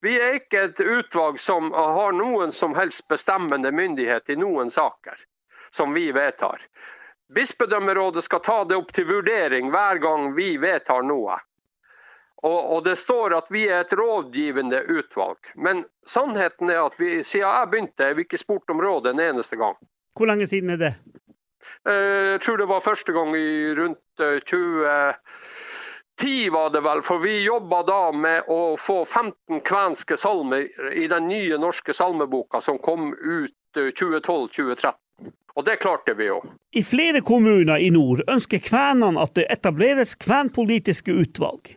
Vi 0.00 0.16
er 0.16 0.38
ikke 0.40 0.64
et 0.70 0.80
utvalg 0.80 1.36
som 1.36 1.68
har 1.76 2.16
noen 2.16 2.54
som 2.56 2.72
helst 2.78 3.04
bestemmende 3.12 3.74
myndighet 3.76 4.32
i 4.32 4.38
noen 4.40 4.72
saker 4.72 5.20
som 5.76 5.92
vi 5.92 6.08
vedtar. 6.16 6.64
Bispedømmerådet 7.34 8.24
skal 8.24 8.40
ta 8.40 8.58
det 8.64 8.80
opp 8.80 8.96
til 8.96 9.04
vurdering 9.12 9.68
hver 9.70 10.00
gang 10.02 10.32
vi 10.34 10.54
vedtar 10.64 11.04
noe. 11.04 11.36
Og, 12.42 12.60
og, 12.72 12.84
det 12.84 12.96
står 12.96 13.34
at 13.36 13.50
vi 13.52 13.66
er 13.68 13.82
et 13.84 13.92
rådgivende 13.92 14.80
utvalg. 14.88 15.52
Men 15.54 15.84
sannheten 16.06 16.70
er 16.72 16.86
at 16.86 16.96
vi, 16.96 17.20
siden 17.22 17.48
jeg 17.48 17.70
begynte, 17.72 18.04
er 18.04 18.16
vi 18.16 18.24
ikke 18.24 18.40
spurt 18.40 18.72
om 18.72 18.80
råd 18.80 19.10
en 19.10 19.20
eneste 19.20 19.58
gang. 19.60 19.76
Hvor 20.16 20.30
lenge 20.30 20.46
siden 20.48 20.70
er 20.72 20.80
det? 20.80 20.94
Eh, 21.88 22.32
jeg 22.32 22.40
tror 22.40 22.56
det 22.56 22.68
var 22.70 22.80
første 22.84 23.12
gang 23.12 23.36
i 23.36 23.74
rundt 23.76 24.24
2010 24.48 26.46
eh, 26.46 26.52
var 26.52 26.72
det 26.72 26.82
vel. 26.84 27.02
For 27.04 27.20
vi 27.20 27.42
jobba 27.44 27.82
da 27.88 28.02
med 28.12 28.48
å 28.48 28.76
få 28.80 29.04
15 29.04 29.60
kvenske 29.64 30.16
salmer 30.16 30.68
i 30.96 31.06
den 31.12 31.28
nye 31.28 31.60
norske 31.60 31.92
salmeboka 31.96 32.60
som 32.64 32.80
kom 32.80 33.12
ut 33.12 33.56
2012-2013. 33.76 34.96
Og 35.58 35.64
det 35.66 35.76
klarte 35.82 36.14
vi 36.16 36.30
jo. 36.30 36.40
I 36.76 36.82
flere 36.86 37.20
kommuner 37.26 37.82
i 37.82 37.90
nord 37.92 38.22
ønsker 38.30 38.62
kvenene 38.64 39.20
at 39.20 39.34
det 39.36 39.48
etableres 39.52 40.14
kvenpolitiske 40.16 41.12
utvalg. 41.12 41.74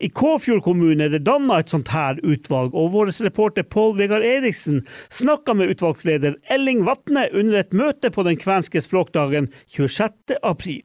I 0.00 0.08
Kåfjord 0.08 0.62
kommune 0.64 1.04
er 1.04 1.12
det 1.12 1.26
danna 1.26 1.58
et 1.60 1.72
sånt 1.72 1.90
her 1.92 2.16
utvalg, 2.24 2.72
og 2.72 2.94
vår 2.94 3.10
reporter 3.20 3.66
Pål 3.68 3.98
Vegard 3.98 4.24
Eriksen 4.24 4.80
snakka 5.12 5.52
med 5.58 5.74
utvalgsleder 5.74 6.38
Elling 6.48 6.86
Vatne 6.86 7.26
under 7.36 7.60
et 7.60 7.76
møte 7.76 8.08
på 8.14 8.24
den 8.24 8.40
kvenske 8.40 8.80
språkdagen 8.80 9.50
26. 9.68 10.38
april. 10.40 10.80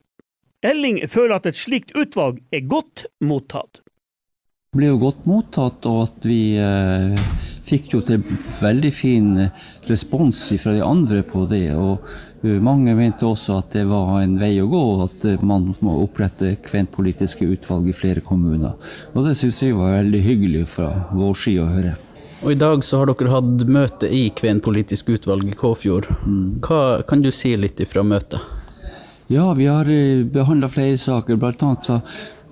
Elling 0.66 1.00
føler 1.08 1.38
at 1.38 1.48
et 1.48 1.56
slikt 1.56 1.96
utvalg 1.96 2.42
er 2.52 2.68
godt 2.68 3.06
mottatt. 3.24 3.80
Det 4.76 4.82
blir 4.82 4.92
jo 4.92 5.04
godt 5.06 5.28
mottatt, 5.30 5.88
og 5.88 6.10
at 6.10 6.28
vi 6.28 6.40
eh, 6.60 7.16
fikk 7.66 7.96
jo 7.96 8.02
til 8.06 8.24
veldig 8.60 8.92
fin 8.94 9.30
respons 9.90 10.48
fra 10.62 10.76
de 10.76 10.84
andre 10.86 11.22
på 11.26 11.46
det. 11.50 11.68
Og 11.74 12.06
uh, 12.44 12.58
mange 12.64 12.96
mente 12.98 13.28
også 13.28 13.60
at 13.62 13.76
det 13.76 13.86
var 13.90 14.20
en 14.22 14.38
vei 14.42 14.54
å 14.62 14.70
gå, 14.72 14.84
at 15.06 15.26
uh, 15.28 15.46
man 15.46 15.72
må 15.86 16.00
opprette 16.04 16.56
kvenpolitiske 16.66 17.48
utvalg 17.58 17.90
i 17.90 17.98
flere 17.98 18.24
kommuner. 18.26 18.78
Og 19.14 19.28
det 19.28 19.38
syns 19.40 19.64
jeg 19.64 19.78
var 19.78 19.98
veldig 20.00 20.26
hyggelig 20.26 20.66
fra 20.78 20.92
vår 21.14 21.40
side 21.46 21.64
å 21.64 21.72
høre. 21.72 21.96
Og 22.46 22.52
I 22.52 22.60
dag 22.62 22.84
så 22.86 23.00
har 23.02 23.10
dere 23.10 23.32
hatt 23.32 23.66
møte 23.72 24.10
i 24.12 24.28
kvenpolitisk 24.36 25.10
utvalg 25.16 25.48
i 25.50 25.58
Kåfjord. 25.58 26.12
Mm. 26.28 26.60
Hva 26.62 27.02
kan 27.08 27.24
du 27.24 27.32
si 27.34 27.56
litt 27.58 27.80
ifra 27.82 28.04
møtet? 28.06 28.44
Ja, 29.32 29.48
vi 29.58 29.66
har 29.66 29.88
behandla 30.30 30.70
flere 30.70 31.00
saker. 31.02 31.40
Blant 31.42 31.64
annet 31.66 31.88
så 31.88 32.02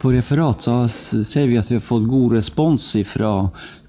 på 0.03 0.11
referat 0.11 0.65
så 0.65 0.87
ser 0.89 1.47
vi 1.47 1.55
at 1.55 1.69
vi 1.71 1.77
har 1.77 1.83
fått 1.83 2.09
god 2.11 2.33
respons 2.35 2.89
fra 3.07 3.29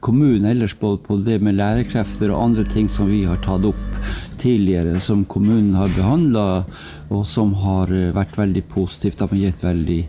kommunen 0.04 0.44
ellers 0.44 0.74
på, 0.76 0.96
på, 1.00 1.16
det 1.24 1.38
med 1.40 1.56
lærekrefter 1.56 2.32
og 2.32 2.42
andre 2.50 2.64
ting 2.68 2.90
som 2.92 3.08
vi 3.08 3.22
har 3.24 3.40
tatt 3.44 3.64
opp 3.64 3.80
tidligere, 4.40 4.98
som 5.00 5.24
kommunen 5.24 5.72
har 5.78 5.92
behandla, 5.96 6.64
og 7.08 7.22
som 7.28 7.54
har 7.56 7.92
eh, 7.94 8.10
vært 8.12 8.36
veldig 8.36 8.64
positivt. 8.68 9.22
De 9.22 9.28
har 9.30 9.40
gitt 9.46 9.62
veldig 9.64 10.00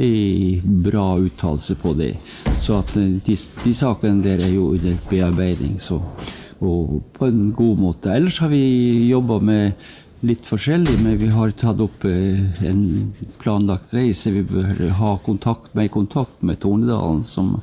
eh, 0.00 0.62
bra 0.86 1.06
uttalelse 1.20 1.76
på 1.82 1.92
det. 1.98 2.14
Så 2.62 2.78
at 2.80 2.94
eh, 2.96 3.18
de, 3.26 3.36
de 3.36 3.74
sakene 3.76 4.24
der 4.24 4.40
er 4.46 4.54
jo 4.54 4.70
under 4.72 4.96
bearbeiding. 5.10 5.76
Så, 5.84 6.00
og 6.64 7.02
på 7.12 7.28
en 7.28 7.50
god 7.58 7.82
måte. 7.82 8.14
Ellers 8.14 8.40
har 8.40 8.52
vi 8.54 8.62
jobba 9.10 9.40
med 9.44 9.90
litt 10.24 10.46
forskjellig, 10.46 10.96
men 11.02 11.18
vi 11.20 11.28
har 11.34 11.52
tatt 11.58 11.82
opp 11.82 12.06
en 12.06 12.82
planlagt 13.42 13.92
reise. 13.96 14.32
Vi 14.32 14.46
bør 14.46 14.86
ha 15.00 15.16
kontakt, 15.26 15.74
mer 15.76 15.90
kontakt 15.92 16.44
med 16.46 16.62
Tornedalen 16.62 17.24
som, 17.26 17.58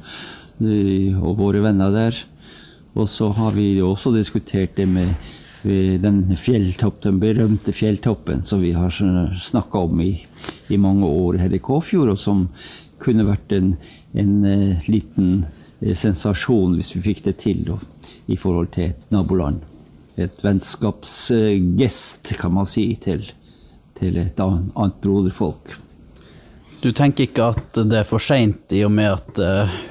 eh, 0.61 1.15
og 1.17 1.37
våre 1.39 1.63
venner 1.63 1.93
der. 1.93 2.17
Og 2.97 3.09
så 3.09 3.29
har 3.37 3.53
vi 3.55 3.81
også 3.81 4.13
diskutert 4.15 4.75
det 4.77 4.87
med 4.89 5.13
den 5.59 6.21
fjelltopp, 6.39 7.01
den 7.03 7.17
berømte 7.19 7.73
fjelltoppen 7.75 8.45
som 8.47 8.61
vi 8.63 8.71
har 8.71 8.93
snakka 8.95 9.81
om 9.89 9.99
i, 10.01 10.13
i, 10.71 10.77
mange 10.79 11.03
år 11.05 11.35
her 11.41 11.51
i 11.51 11.59
Kåfjord, 11.59 12.13
og 12.13 12.19
som 12.19 12.45
kunne 13.03 13.27
vært 13.27 13.51
en, 13.57 13.73
en 14.15 14.37
uh, 14.47 14.87
liten 14.87 15.43
uh, 15.43 15.91
sensasjon 15.91 16.79
hvis 16.79 16.93
vi 16.95 17.03
fikk 17.09 17.25
det 17.27 17.35
til 17.43 17.65
da, 17.67 17.75
i 18.31 18.39
forhold 18.39 18.71
til 18.71 18.93
et 18.93 19.11
naboland 19.11 19.59
et 20.19 20.43
vennskapsgest, 20.43 22.33
kan 22.39 22.53
man 22.53 22.67
si, 22.69 22.95
til, 23.01 23.23
til 23.99 24.17
et 24.19 24.39
annet 24.43 24.97
broderfolk. 25.03 25.77
Du 26.79 26.93
tenker 26.95 27.27
ikke 27.27 27.49
at 27.51 27.79
det 27.91 27.97
er 28.01 28.05
for 28.07 28.23
seint, 28.23 28.71
i 28.71 28.85
og 28.87 28.93
med 28.95 29.11
at 29.11 29.39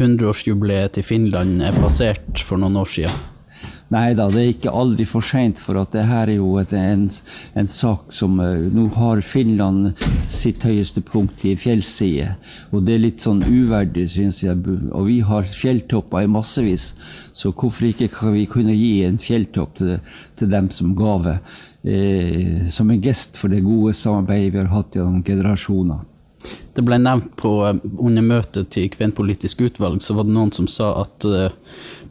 100-årsjubileet 0.01 0.97
til 0.97 1.05
Finland 1.05 1.61
er 1.61 1.77
passert 1.77 2.41
for 2.49 2.61
noen 2.61 2.79
år 2.81 2.89
siden? 2.89 3.27
Nei 3.93 4.13
da, 4.13 4.27
det 4.29 4.41
er 4.41 4.51
ikke 4.53 4.73
aldri 4.77 5.05
for 5.09 5.25
seint, 5.25 5.61
for 5.61 5.81
at 5.81 5.95
det 5.95 6.03
her 6.05 6.29
er 6.29 6.37
jo 6.37 6.51
et, 6.61 6.75
en, 6.77 7.07
en, 7.57 7.69
sak 7.73 8.11
som 8.13 8.35
uh, 8.41 8.67
Nå 8.73 8.85
har 8.99 9.23
Finland 9.25 9.95
sitt 10.29 10.65
høyeste 10.65 11.01
punkt 11.05 11.45
i 11.49 11.55
fjellside, 11.57 12.35
og 12.69 12.85
det 12.85 12.99
er 12.99 13.05
litt 13.07 13.25
sånn 13.25 13.41
uverdig, 13.45 14.05
syns 14.13 14.43
jeg. 14.45 14.61
Og 14.93 15.09
vi 15.09 15.23
har 15.25 15.49
fjelltopper 15.49 16.27
i 16.27 16.33
massevis, 16.33 16.91
så 17.33 17.53
hvorfor 17.53 17.89
ikke 17.89 18.11
kan 18.13 18.37
vi 18.37 18.45
kunne 18.49 18.77
gi 18.77 19.07
en 19.09 19.21
fjelltopp 19.21 19.81
til, 19.81 19.97
til 20.37 20.53
dem 20.53 20.69
som 20.73 20.93
gave? 20.97 21.39
Eh, 21.89 22.69
som 22.73 22.93
en 22.93 23.01
gest 23.01 23.41
for 23.41 23.53
det 23.53 23.65
gode 23.65 23.97
samarbeidet 23.97 24.53
vi 24.53 24.65
har 24.67 24.73
hatt 24.73 24.97
gjennom 24.97 25.25
generasjoner. 25.25 26.05
Det 26.75 26.85
ble 26.87 26.99
nevnt 27.03 27.33
på, 27.41 27.51
eh, 27.67 27.81
under 27.99 28.25
møtet 28.25 28.71
til 28.75 28.91
Kvenpolitisk 28.93 29.65
utvalg, 29.67 30.03
så 30.05 30.15
var 30.15 30.29
det 30.29 30.37
noen 30.37 30.53
som 30.55 30.69
sa 30.71 30.93
at 31.03 31.27
uh, 31.27 31.49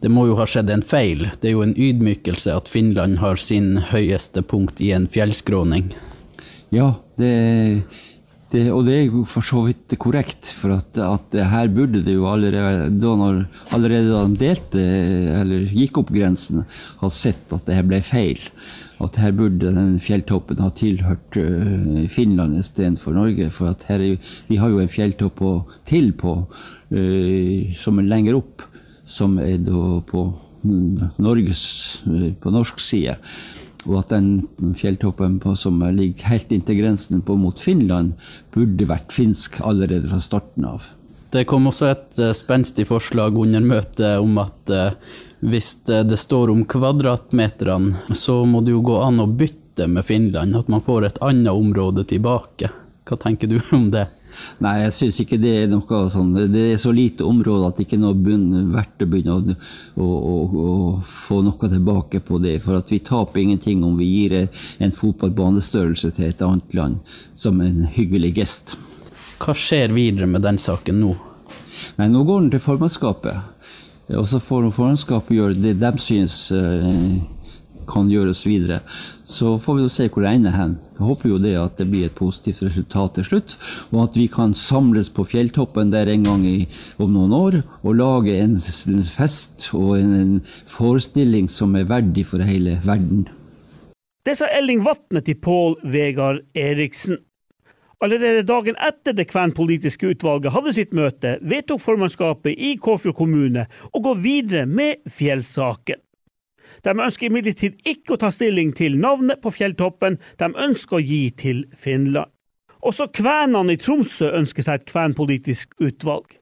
det 0.04 0.12
må 0.14 0.28
jo 0.28 0.36
ha 0.40 0.46
skjedd 0.50 0.70
en 0.74 0.84
feil. 0.86 1.30
Det 1.40 1.50
er 1.50 1.56
jo 1.56 1.64
en 1.66 1.78
ydmykelse 1.78 2.52
at 2.54 2.70
Finland 2.70 3.22
har 3.24 3.40
sin 3.42 3.78
høyeste 3.94 4.44
punkt 4.46 4.84
i 4.84 4.92
en 4.96 5.08
fjellskråning. 5.12 5.94
Ja, 6.76 6.92
det, 7.18 7.32
det, 8.52 8.66
og 8.76 8.84
det 8.88 8.98
er 8.98 9.06
jo 9.08 9.24
for 9.30 9.46
så 9.46 9.64
vidt 9.66 9.96
korrekt. 10.04 10.52
For 10.60 10.76
at, 10.76 11.00
at 11.00 11.38
her 11.54 11.72
burde 11.74 12.04
det 12.06 12.18
jo 12.18 12.28
allerede 12.30 12.90
da, 13.00 13.14
når, 13.24 13.46
allerede 13.76 14.12
da 14.12 14.26
de 14.28 14.42
delte, 14.44 14.84
eller 15.40 15.72
gikk 15.72 16.04
opp 16.04 16.12
grensen, 16.14 16.68
ha 17.02 17.12
sett 17.14 17.56
at 17.56 17.66
det 17.70 17.80
her 17.80 17.88
ble 17.88 18.04
feil. 18.06 18.44
At 19.04 19.20
her 19.22 19.36
burde 19.38 19.74
den 19.76 20.00
fjelltoppen 20.02 20.62
ha 20.64 20.72
tilhørt 20.74 21.38
uh, 21.38 22.08
Finland 22.10 22.58
istedenfor 22.58 23.14
Norge. 23.14 23.52
For 23.54 23.70
at 23.70 23.86
her 23.90 24.02
er, 24.02 24.32
vi 24.48 24.58
har 24.58 24.74
jo 24.74 24.82
en 24.82 24.90
fjelltopp 24.90 25.44
til 25.86 26.12
på, 26.18 26.40
uh, 26.96 27.78
som 27.78 28.02
er 28.02 28.10
lenger 28.10 28.40
opp 28.40 28.66
som 29.08 29.38
er 29.40 29.64
på, 30.08 30.26
Norges, 31.24 31.64
på 32.42 32.52
norsk 32.54 32.82
side. 32.84 33.16
Og 33.88 34.02
at 34.02 34.12
den 34.12 34.74
fjelltoppen 34.76 35.38
på, 35.40 35.56
som 35.56 35.80
ligger 35.96 36.28
helt 36.28 36.52
inntil 36.52 36.82
grensen 36.82 37.24
mot 37.24 37.60
Finland, 37.60 38.18
burde 38.52 38.90
vært 38.90 39.16
finsk 39.16 39.62
allerede 39.64 40.10
fra 40.12 40.20
starten 40.20 40.68
av. 40.68 40.90
Det 41.32 41.46
kom 41.48 41.68
også 41.68 41.90
et 41.92 42.20
uh, 42.24 42.34
spenstig 42.36 42.88
forslag 42.88 43.36
under 43.36 43.64
møtet 43.64 44.20
om 44.24 44.38
at 44.40 44.72
uh, 44.72 45.16
hvis 45.40 45.76
det, 45.86 46.04
det, 46.04 46.18
står 46.18 46.50
om 46.50 46.66
kvadratmeterne, 46.66 48.16
så 48.16 48.42
må 48.46 48.62
det 48.66 48.74
jo 48.74 48.82
gå 48.82 49.00
an 49.04 49.22
å 49.22 49.28
bytte 49.30 49.88
med 49.88 50.06
Finland. 50.06 50.56
At 50.58 50.70
man 50.72 50.82
får 50.82 51.06
et 51.06 51.22
annet 51.22 51.54
område 51.54 52.08
tilbake. 52.10 52.72
Hva 53.08 53.18
tenker 53.22 53.48
du 53.48 53.60
om 53.72 53.90
det? 53.92 54.08
Nei, 54.62 54.74
jeg 54.84 54.94
syns 54.94 55.20
ikke 55.24 55.40
det 55.42 55.52
er 55.64 55.70
noe 55.72 56.00
sånn 56.14 56.34
Det 56.52 56.64
er 56.74 56.76
så 56.78 56.92
lite 56.94 57.26
område 57.26 57.70
at 57.70 57.80
det 57.80 57.88
ikke 57.88 57.98
er 57.98 58.04
noe 58.04 58.66
verdt 58.74 59.02
å 59.02 59.08
begynne 59.10 59.56
å, 59.96 60.04
å, 60.04 60.08
å, 60.46 60.74
få 61.02 61.40
noe 61.46 61.72
tilbake 61.72 62.22
på 62.26 62.42
det. 62.44 62.58
For 62.66 62.78
at 62.78 62.92
vi 62.94 63.00
taper 63.06 63.42
ingenting 63.42 63.86
om 63.88 63.98
vi 63.98 64.10
gir 64.12 64.36
en 64.44 64.94
fotballbanestørrelse 64.94 66.12
til 66.18 66.30
et 66.30 66.44
annet 66.46 66.78
land 66.78 67.16
som 67.38 67.62
en 67.64 67.86
hyggelig 67.94 68.36
gest. 68.42 68.76
Hva 69.42 69.54
skjer 69.58 69.94
videre 69.94 70.30
med 70.30 70.46
den 70.46 70.58
saken 70.62 71.02
nå? 71.02 71.14
Nei, 71.98 72.10
Nå 72.10 72.24
går 72.26 72.44
den 72.44 72.54
til 72.56 72.64
formannskapet. 72.64 73.57
Og 74.16 74.28
så 74.30 74.40
får 74.40 74.70
formannskapet 74.72 75.36
gjøre 75.36 75.60
det 75.60 75.74
de 75.82 75.92
synes 76.00 76.46
eh, 76.56 77.18
kan 77.88 78.10
gjøres 78.12 78.44
videre. 78.48 78.82
Så 79.28 79.58
får 79.60 79.78
vi 79.78 79.84
jo 79.86 79.92
se 79.92 80.08
hvor 80.08 80.24
det 80.24 80.34
ender 80.38 80.56
hen. 80.56 80.76
Jeg 80.98 81.06
håper 81.08 81.32
jo 81.32 81.40
det 81.44 81.54
at 81.60 81.80
det 81.80 81.88
blir 81.92 82.08
et 82.08 82.16
positivt 82.16 82.64
resultat 82.64 83.18
til 83.18 83.28
slutt, 83.28 83.58
og 83.92 84.04
at 84.06 84.20
vi 84.20 84.28
kan 84.32 84.56
samles 84.58 85.12
på 85.14 85.26
fjelltoppen 85.28 85.92
der 85.94 86.12
en 86.12 86.24
gang 86.28 86.46
i, 86.48 86.58
om 87.00 87.12
noen 87.14 87.36
år 87.36 87.60
og 87.84 88.00
lage 88.00 88.38
en 88.40 88.58
fest 89.12 89.70
og 89.78 89.98
en 90.00 90.40
forestilling 90.46 91.52
som 91.52 91.76
er 91.76 91.90
verdig 91.90 92.28
for 92.32 92.44
hele 92.44 92.80
verden. 92.86 93.28
Det 94.28 94.36
sa 94.36 94.50
Elling 94.52 94.82
Vatne 94.84 95.22
til 95.24 95.38
Pål 95.40 95.78
Vegard 95.88 96.42
Eriksen. 96.56 97.22
Allerede 98.00 98.44
dagen 98.46 98.76
etter 98.78 99.16
det 99.18 99.26
kvenpolitiske 99.32 100.12
utvalget 100.12 100.54
hadde 100.54 100.74
sitt 100.78 100.92
møte, 100.94 101.40
vedtok 101.42 101.82
formannskapet 101.82 102.54
i 102.54 102.76
Kåfjord 102.78 103.18
kommune 103.18 103.64
å 103.90 104.02
gå 104.06 104.14
videre 104.22 104.68
med 104.70 105.02
fjellsaken. 105.10 106.04
De 106.86 106.94
ønsker 106.94 107.32
imidlertid 107.32 107.80
ikke 107.90 108.14
å 108.14 108.20
ta 108.22 108.30
stilling 108.30 108.70
til 108.78 109.00
navnet 109.02 109.42
på 109.42 109.50
fjelltoppen, 109.56 110.20
de 110.38 110.52
ønsker 110.68 111.00
å 111.00 111.02
gi 111.02 111.24
til 111.42 111.66
Finland. 111.74 112.30
Også 112.86 113.10
kvenene 113.10 113.74
i 113.74 113.82
Tromsø 113.82 114.30
ønsker 114.44 114.68
seg 114.68 114.78
et 114.78 114.88
kvenpolitisk 114.94 115.74
utvalg. 115.82 116.38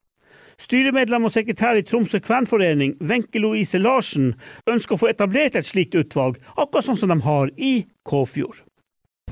Styremedlem 0.59 1.29
og 1.29 1.35
sekretær 1.37 1.79
i 1.79 1.87
Tromsø 1.87 2.19
kvenforening, 2.19 2.97
Wenche 2.99 3.39
Louise 3.39 3.79
Larsen, 3.79 4.33
ønsker 4.67 4.99
å 4.99 5.05
få 5.05 5.13
etablert 5.15 5.55
et 5.55 5.71
slikt 5.71 5.95
utvalg, 5.95 6.35
akkurat 6.59 6.91
sånn 6.91 6.99
som 6.99 7.15
de 7.15 7.21
har 7.23 7.55
i 7.55 7.77
Kåfjord. 8.03 8.64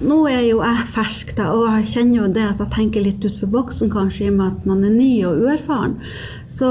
Nå 0.03 0.17
er 0.27 0.41
jo 0.43 0.57
jeg 0.59 0.87
fersk, 0.91 1.29
da, 1.37 1.45
og 1.55 1.63
jeg 1.77 1.85
kjenner 1.93 2.17
jo 2.17 2.31
det 2.35 2.43
at 2.43 2.59
jeg 2.59 2.71
tenker 2.75 3.05
litt 3.05 3.23
utenfor 3.23 3.51
boksen, 3.53 3.91
kanskje, 3.93 4.25
i 4.25 4.31
og 4.33 4.35
med 4.35 4.49
at 4.49 4.65
man 4.67 4.81
er 4.83 4.91
ny 4.91 5.11
og 5.29 5.39
uerfaren. 5.45 5.93
Så 6.51 6.67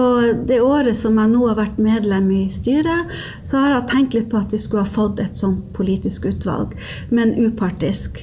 det 0.48 0.58
året 0.60 0.98
som 1.00 1.16
jeg 1.16 1.32
nå 1.32 1.46
har 1.46 1.56
vært 1.56 1.80
medlem 1.80 2.28
i 2.36 2.42
styret, 2.52 3.14
så 3.40 3.62
har 3.62 3.76
jeg 3.78 3.88
tenkt 3.94 4.18
litt 4.18 4.28
på 4.32 4.42
at 4.42 4.52
vi 4.52 4.60
skulle 4.60 4.84
ha 4.84 4.96
fått 4.98 5.22
et 5.24 5.40
sånt 5.40 5.64
politisk 5.72 6.28
utvalg, 6.28 6.76
men 7.08 7.32
upartisk. 7.40 8.20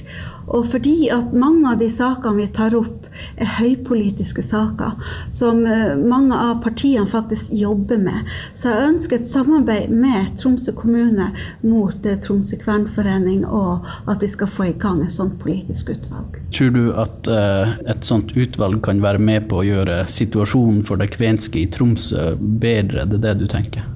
Og 0.50 0.66
fordi 0.72 1.08
at 1.14 1.34
mange 1.36 1.68
av 1.70 1.78
de 1.80 1.90
sakene 1.92 2.42
vi 2.42 2.48
tar 2.54 2.74
opp, 2.78 2.96
er 3.42 3.48
høypolitiske 3.58 4.42
saker 4.46 4.94
som 5.34 5.64
eh, 5.66 5.96
mange 5.98 6.36
av 6.36 6.60
partiene 6.64 7.08
faktisk 7.10 7.52
jobber 7.54 7.98
med. 8.00 8.30
Så 8.54 8.70
jeg 8.70 8.92
ønsker 8.92 9.18
et 9.18 9.30
samarbeid 9.30 9.92
med 9.92 10.30
Tromsø 10.40 10.72
kommune 10.78 11.30
mot 11.66 12.06
eh, 12.06 12.18
Tromsø 12.22 12.58
Kvernforening, 12.62 13.44
og 13.46 13.86
at 14.10 14.22
vi 14.24 14.30
skal 14.30 14.50
få 14.50 14.70
i 14.70 14.76
gang 14.80 15.02
et 15.04 15.14
sånt 15.14 15.38
politisk 15.42 15.92
utvalg. 15.94 16.40
Tror 16.54 16.74
du 16.74 16.82
at 16.98 17.30
uh, 17.30 17.76
et 17.90 18.06
sånt 18.06 18.32
utvalg 18.38 18.80
kan 18.86 19.02
være 19.02 19.22
med 19.22 19.48
på 19.50 19.60
å 19.60 19.66
gjøre 19.66 20.02
situasjonen 20.10 20.82
for 20.86 21.00
det 21.00 21.12
kvenske 21.14 21.62
i 21.62 21.68
Tromsø 21.70 22.34
bedre? 22.38 23.06
Det 23.10 23.20
er 23.20 23.26
det 23.30 23.40
du 23.42 23.50
tenker? 23.50 23.86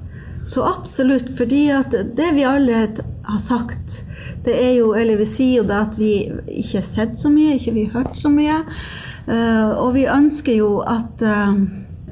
Så 0.45 0.63
absolutt. 0.63 1.37
fordi 1.37 1.73
det 2.15 2.31
vi 2.33 2.43
alle 2.45 2.87
har 3.23 3.39
sagt, 3.39 4.03
det 4.45 4.53
er 4.53 4.73
jo 4.77 4.93
Eller 4.93 5.17
vi 5.17 5.25
sier 5.25 5.57
jo 5.57 5.63
da 5.65 5.81
at 5.87 5.97
vi 5.97 6.29
ikke 6.47 6.77
har 6.77 6.85
sett 6.85 7.19
så 7.19 7.31
mye, 7.33 7.55
ikke 7.57 7.73
vi 7.73 7.85
har 7.85 8.03
hørt 8.03 8.17
så 8.17 8.29
mye. 8.29 8.61
Uh, 9.25 9.73
og 9.81 9.95
vi 9.95 10.05
ønsker 10.05 10.59
jo 10.59 10.83
at 10.85 11.23
uh, 11.25 11.55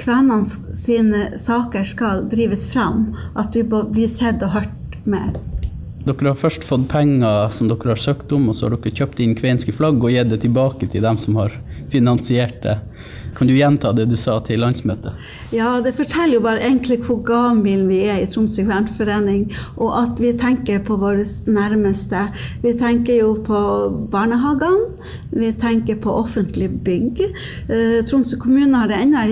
kvenene 0.01 0.73
sine 0.73 1.37
saker 1.37 1.85
skal 1.85 2.25
drives 2.31 2.71
fram. 2.73 3.11
At 3.37 3.53
vi 3.55 3.63
blir 3.69 4.09
sett 4.09 4.41
og 4.41 4.57
hørt 4.57 4.97
mer. 5.05 5.37
Dere 6.03 6.33
har 6.33 6.35
først 6.35 6.65
fått 6.67 6.89
penger 6.91 7.47
som 7.55 7.69
dere 7.71 7.93
har 7.93 8.01
søkt 8.01 8.33
om, 8.35 8.49
og 8.51 8.57
så 8.57 8.67
har 8.67 8.75
dere 8.75 8.91
kjøpt 8.91 9.21
inn 9.23 9.37
kvenske 9.39 9.71
flagg 9.75 10.03
og 10.03 10.11
gitt 10.11 10.33
det 10.33 10.41
tilbake 10.43 10.89
til 10.91 11.05
dem 11.05 11.19
som 11.21 11.37
har 11.39 11.55
finansiert 11.93 12.59
det. 12.65 12.79
Kan 13.33 13.47
du 13.49 13.55
gjenta 13.57 13.91
det 13.97 14.05
du 14.11 14.15
sa 14.19 14.35
til 14.45 14.61
landsmøtet? 14.61 15.17
Ja, 15.55 15.79
det 15.81 15.95
forteller 15.97 16.37
jo 16.37 16.43
bare 16.45 16.61
egentlig 16.61 16.99
hvor 17.07 17.21
gammel 17.25 17.81
vi 17.89 18.03
er 18.05 18.21
i 18.21 18.27
Tromsø 18.29 18.65
Kvernforening, 18.67 19.47
og 19.81 19.95
at 20.03 20.21
vi 20.21 20.33
tenker 20.37 20.83
på 20.85 20.99
våre 21.01 21.25
nærmeste. 21.49 22.27
Vi 22.61 22.75
tenker 22.77 23.17
jo 23.23 23.33
på 23.45 23.59
barnehagene, 24.13 24.91
vi 25.33 25.49
tenker 25.59 25.97
på 26.03 26.13
offentlige 26.13 26.69
bygg. 26.85 27.23
Uh, 27.71 28.03
Tromsø 28.09 28.37
kommune 28.41 28.83
har 28.83 28.93
ennå 28.99 29.25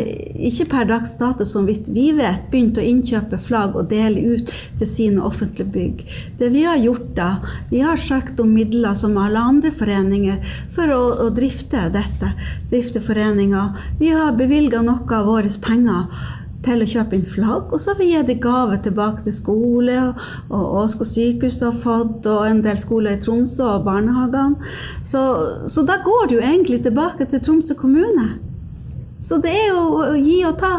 ikke 0.49 0.69
per 0.73 0.89
dags 0.89 1.13
dato, 1.19 1.45
som 1.45 1.69
vidt 1.69 1.91
vi 1.93 2.09
vet, 2.17 2.49
begynt 2.51 2.81
å 2.81 2.85
innkjøpe 2.85 3.39
flagg 3.41 3.77
og 3.77 3.91
dele 3.93 4.33
ut 4.33 4.51
til 4.81 4.89
sine 4.89 5.21
offentlige 5.29 5.69
bygg. 5.77 6.03
Det 6.41 6.49
vi 6.55 6.60
har 6.65 6.81
gjort 6.81 7.09
da, 7.17 7.29
vi 7.69 7.81
har 7.85 7.99
søkt 8.01 8.39
om 8.43 8.51
midler 8.55 8.97
som 8.97 9.17
alle 9.19 9.39
andre 9.39 9.71
foreninger 9.75 10.37
for 10.75 10.91
å, 10.95 11.01
å 11.25 11.31
drifte 11.35 11.87
dette, 11.93 12.33
drifte 12.71 13.01
foreninger. 13.03 13.81
Vi 13.99 14.11
har 14.13 14.37
bevilga 14.37 14.83
noe 14.85 15.17
av 15.17 15.27
våre 15.29 15.51
penger 15.61 16.07
til 16.65 16.83
å 16.83 16.87
kjøpe 16.87 17.17
inn 17.17 17.25
flagg, 17.25 17.71
og 17.73 17.81
så 17.81 17.91
har 17.91 17.99
vi 17.99 18.11
gitt 18.11 18.31
gave 18.43 18.77
tilbake 18.85 19.25
til 19.25 19.35
skole. 19.35 19.97
Og 20.53 20.77
Åsgård 20.83 21.09
sykehus 21.09 21.61
har 21.65 21.77
fått, 21.83 22.27
og 22.29 22.45
en 22.47 22.61
del 22.65 22.79
skoler 22.81 23.17
i 23.17 23.21
Tromsø 23.21 23.65
og 23.65 23.85
barnehagene. 23.87 24.71
Så, 25.07 25.21
så, 25.65 25.85
da 25.87 25.97
går 26.05 26.29
det 26.29 26.37
jo 26.37 26.45
egentlig 26.45 26.81
tilbake 26.85 27.27
til 27.29 27.43
Tromsø 27.43 27.77
kommune. 27.79 28.29
Så 29.25 29.41
det 29.41 29.53
er 29.53 29.69
jo 29.69 29.85
å 30.01 30.11
gi 30.17 30.41
og 30.49 30.57
ta. 30.61 30.75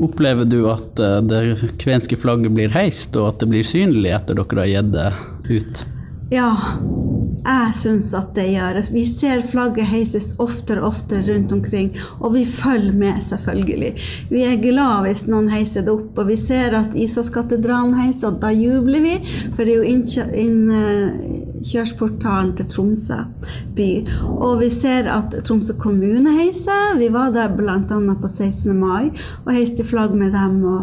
Opplever 0.00 0.48
du 0.48 0.62
at 0.70 0.98
eh, 0.98 1.18
det 1.28 1.70
kvenske 1.82 2.16
flagget 2.16 2.54
blir 2.56 2.72
heist, 2.72 3.16
og 3.20 3.34
at 3.34 3.42
det 3.42 3.50
blir 3.52 3.66
synlig 3.66 4.14
etter 4.16 4.38
dere 4.38 4.62
har 4.62 4.70
gitt 4.70 4.92
det 4.94 5.08
ut? 5.50 5.82
Ja, 6.30 6.50
jeg 7.44 7.74
syns 7.78 8.14
at 8.16 8.34
det 8.36 8.48
gjøres. 8.52 8.92
Vi 8.92 9.04
ser 9.08 9.40
flagget 9.50 9.86
heises 9.90 10.34
oftere 10.42 10.80
og 10.82 10.88
oftere 10.94 11.22
rundt 11.28 11.52
omkring, 11.52 11.96
og 12.20 12.34
vi 12.34 12.44
følger 12.44 12.92
med, 12.92 13.22
selvfølgelig. 13.24 13.94
Vi 14.30 14.42
er 14.44 14.62
glad 14.62 15.02
hvis 15.06 15.26
noen 15.28 15.48
heiser 15.52 15.82
det 15.86 15.92
opp, 15.94 16.18
og 16.18 16.28
vi 16.28 16.36
ser 16.40 16.70
at 16.78 16.94
Isakskatedralen 16.94 17.94
heiser, 17.98 18.28
og 18.30 18.36
da 18.42 18.48
jubler 18.54 19.00
vi, 19.04 19.14
for 19.54 19.64
det 19.64 19.72
er 19.72 19.78
jo 19.80 19.90
innkjørsportalen 20.44 22.56
til 22.58 22.66
Tromsø 22.74 23.18
by. 23.76 23.90
Og 24.36 24.52
vi 24.64 24.70
ser 24.74 25.02
at 25.12 25.28
Tromsø 25.46 25.72
kommune 25.80 26.30
heiser. 26.36 26.98
Vi 27.00 27.08
var 27.12 27.28
der 27.34 27.48
bl.a. 27.56 27.78
på 27.86 28.28
16. 28.28 28.76
mai 28.76 29.10
og 29.46 29.52
heiste 29.54 29.84
flagg 29.84 30.14
med 30.16 30.30
dem 30.36 30.64
og, 30.64 30.80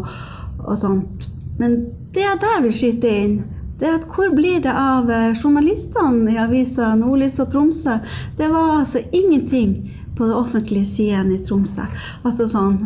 og 0.60 0.78
sånt. 0.82 1.30
Men 1.60 1.72
det 2.14 2.24
er 2.26 2.38
der 2.42 2.62
vi 2.66 2.72
skyter 2.74 3.10
inn 3.10 3.44
det 3.80 3.90
at 3.94 4.08
hvor 4.10 4.32
blir 4.36 4.62
det 4.64 4.74
av 4.74 5.12
eh, 5.12 5.36
journalistene 5.38 6.34
i 6.34 6.40
avisa 6.42 6.94
Nordlys 6.98 7.40
og 7.44 7.52
Tromsø? 7.54 8.00
Det 8.38 8.50
var 8.50 8.80
altså 8.80 9.04
ingenting 9.12 9.76
på 10.18 10.26
den 10.26 10.34
offentlige 10.34 10.86
siden 10.86 11.32
i 11.36 11.42
Tromsø. 11.46 11.86
Altså 12.26 12.50
sånn 12.50 12.80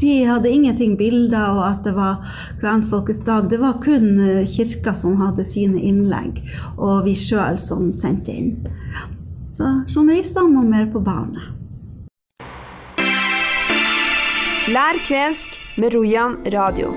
de 0.00 0.24
hadde 0.26 0.50
ingenting 0.50 0.96
bilder 0.98 1.52
og 1.54 1.62
at 1.66 1.84
det 1.86 1.92
var 1.94 2.24
kvenfolkets 2.60 3.20
dag. 3.26 3.50
Det 3.50 3.60
var 3.60 3.78
kun 3.84 4.18
eh, 4.20 4.46
kirka 4.48 4.94
som 4.94 5.18
hadde 5.20 5.46
sine 5.46 5.80
innlegg, 5.80 6.42
og 6.76 7.04
vi 7.06 7.14
sjøl 7.18 7.60
som 7.62 7.92
sendte 7.94 8.34
inn. 8.34 8.56
Så 9.54 9.70
journalistene 9.90 10.50
må 10.54 10.64
mer 10.66 10.90
på 10.92 11.02
bane. 11.02 11.54
Lær 14.68 14.98
kvensk 15.06 15.56
med 15.80 15.94
Rojan 15.96 16.42
radio. 16.52 16.92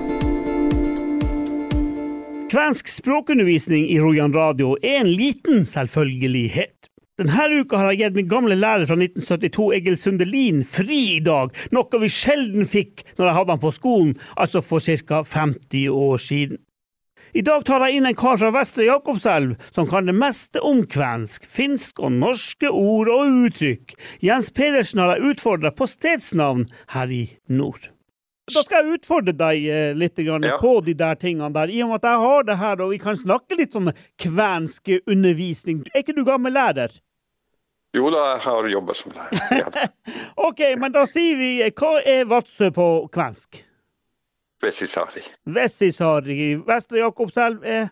Kvensk 2.52 2.88
språkundervisning 2.88 3.86
i 3.88 3.94
Rojan 4.00 4.34
radio 4.36 4.74
er 4.84 4.98
en 5.00 5.08
liten 5.08 5.62
selvfølgelighet. 5.64 6.90
Denne 7.16 7.46
uka 7.62 7.78
har 7.80 7.86
jeg 7.88 8.02
gitt 8.02 8.18
min 8.18 8.28
gamle 8.28 8.58
lærer 8.58 8.84
fra 8.90 8.98
1972, 8.98 9.68
Egil 9.78 9.96
Sundelin, 9.96 10.58
fri 10.68 10.98
i 11.14 11.22
dag, 11.24 11.54
noe 11.72 12.00
vi 12.02 12.10
sjelden 12.12 12.68
fikk 12.68 13.06
når 13.14 13.30
jeg 13.30 13.36
hadde 13.38 13.54
han 13.54 13.62
på 13.62 13.72
skolen, 13.72 14.12
altså 14.36 14.60
for 14.60 14.84
ca. 14.84 15.22
50 15.24 15.86
år 15.96 16.20
siden. 16.20 16.60
I 17.32 17.46
dag 17.46 17.64
tar 17.64 17.86
jeg 17.86 18.02
inn 18.02 18.10
en 18.10 18.20
kar 18.20 18.36
fra 18.36 18.52
Vestre 18.52 18.84
Jakobselv 18.84 19.56
som 19.72 19.88
kan 19.88 20.12
det 20.12 20.18
meste 20.20 20.60
om 20.60 20.84
kvensk, 20.84 21.48
finsk 21.48 22.04
og 22.04 22.12
norske 22.18 22.68
ord 22.68 23.08
og 23.16 23.32
uttrykk. 23.46 23.96
Jens 24.20 24.52
Pedersen 24.52 25.00
har 25.00 25.16
jeg 25.16 25.32
utfordra 25.32 25.72
på 25.72 25.88
stedsnavn 25.88 26.68
her 26.92 27.16
i 27.16 27.24
nord. 27.48 27.91
Da 28.52 28.64
skal 28.64 28.82
jeg 28.82 28.98
utfordre 28.98 29.34
deg 29.36 29.64
eh, 29.68 29.92
litt 29.96 30.18
ja. 30.18 30.58
på 30.60 30.74
de 30.84 30.94
der 30.98 31.16
tingene 31.20 31.52
der, 31.54 31.72
i 31.72 31.80
og 31.84 31.92
med 31.92 32.02
at 32.02 32.10
jeg 32.10 32.24
har 32.24 32.44
det 32.48 32.58
her, 32.60 32.82
og 32.84 32.92
vi 32.92 33.00
kan 33.02 33.18
snakke 33.18 33.58
litt 33.58 33.72
sånn 33.76 33.92
kvensk 34.20 34.92
undervisning. 35.06 35.82
Er 35.92 36.04
ikke 36.04 36.16
du 36.16 36.24
gammel 36.28 36.54
lærer? 36.56 36.94
Jo 37.92 38.08
da, 38.12 38.22
jeg 38.34 38.44
har 38.46 38.68
jobba 38.72 38.96
som 38.96 39.12
lærer. 39.16 39.58
Ja. 39.60 39.88
OK, 40.48 40.62
men 40.80 40.94
da 40.94 41.04
sier 41.08 41.36
vi 41.36 41.50
Hva 41.76 41.98
er 42.08 42.24
Vadsø 42.30 42.70
på 42.72 42.86
kvensk? 43.12 43.60
Vessisari. 44.62 45.24
Vessisari. 45.44 46.54
Vestre 46.64 47.02
Jakobselv 47.02 47.66
er 47.66 47.90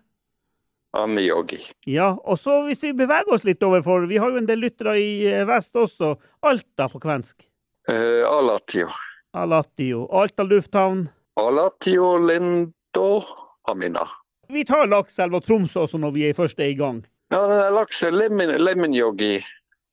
Amiyogi. 0.97 1.61
Ja, 1.87 2.17
og 2.25 2.39
så 2.39 2.63
hvis 2.67 2.83
vi 2.83 2.93
beveger 2.99 3.31
oss 3.35 3.45
litt 3.47 3.63
overfor, 3.63 4.09
vi 4.11 4.19
har 4.19 4.33
jo 4.33 4.41
en 4.41 4.49
del 4.49 4.63
lyttere 4.65 4.97
i 4.99 5.13
eh, 5.31 5.45
vest 5.47 5.77
også. 5.79 6.17
Alta 6.47 6.89
på 6.91 7.03
kvensk. 7.03 7.45
Eh, 7.89 8.23
Alatio. 8.27 8.89
Alatio. 9.33 10.07
Alta 10.13 10.43
lufthavn. 10.43 11.09
Alatio 11.41 12.19
Lindo 12.19 13.25
Amina. 13.69 14.09
Vi 14.49 14.65
tar 14.65 14.87
Lakselv 14.87 15.35
og 15.39 15.45
Troms 15.47 15.77
også 15.77 15.99
når 15.99 16.11
vi 16.17 16.33
først 16.35 16.59
er 16.59 16.73
i 16.73 16.79
gang. 16.79 17.05
Ja, 17.31 17.45
den 17.47 17.61
er 17.63 17.71
laks 17.71 18.03
Lemin, 18.03 18.51
Leminyogi 18.59 19.39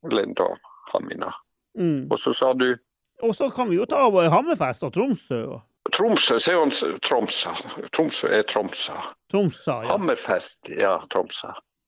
Lindo 0.09 0.55
Amina. 0.97 1.29
Mm. 1.77 2.07
Og 2.11 2.19
så 2.19 2.33
sa 2.33 2.53
du 2.53 2.75
Og 3.21 3.35
så 3.35 3.49
kan 3.49 3.69
vi 3.69 3.77
jo 3.77 3.85
ta 3.85 4.09
Hammerfest 4.29 4.83
og 4.83 4.93
Tromsø. 4.93 5.45
og 5.45 5.61
Tromsø, 5.93 6.39
så 6.39 6.51
er 6.51 6.59
han 6.59 6.99
Tromsø. 7.01 7.49
Tromsø 7.93 8.27
er 8.27 8.43
Tromsø. 8.43 8.93
Tromsø, 9.31 9.71
ja. 9.71 9.87
Hammerfest, 9.91 10.69
ja, 10.69 10.97
Tromsø. 11.09 11.47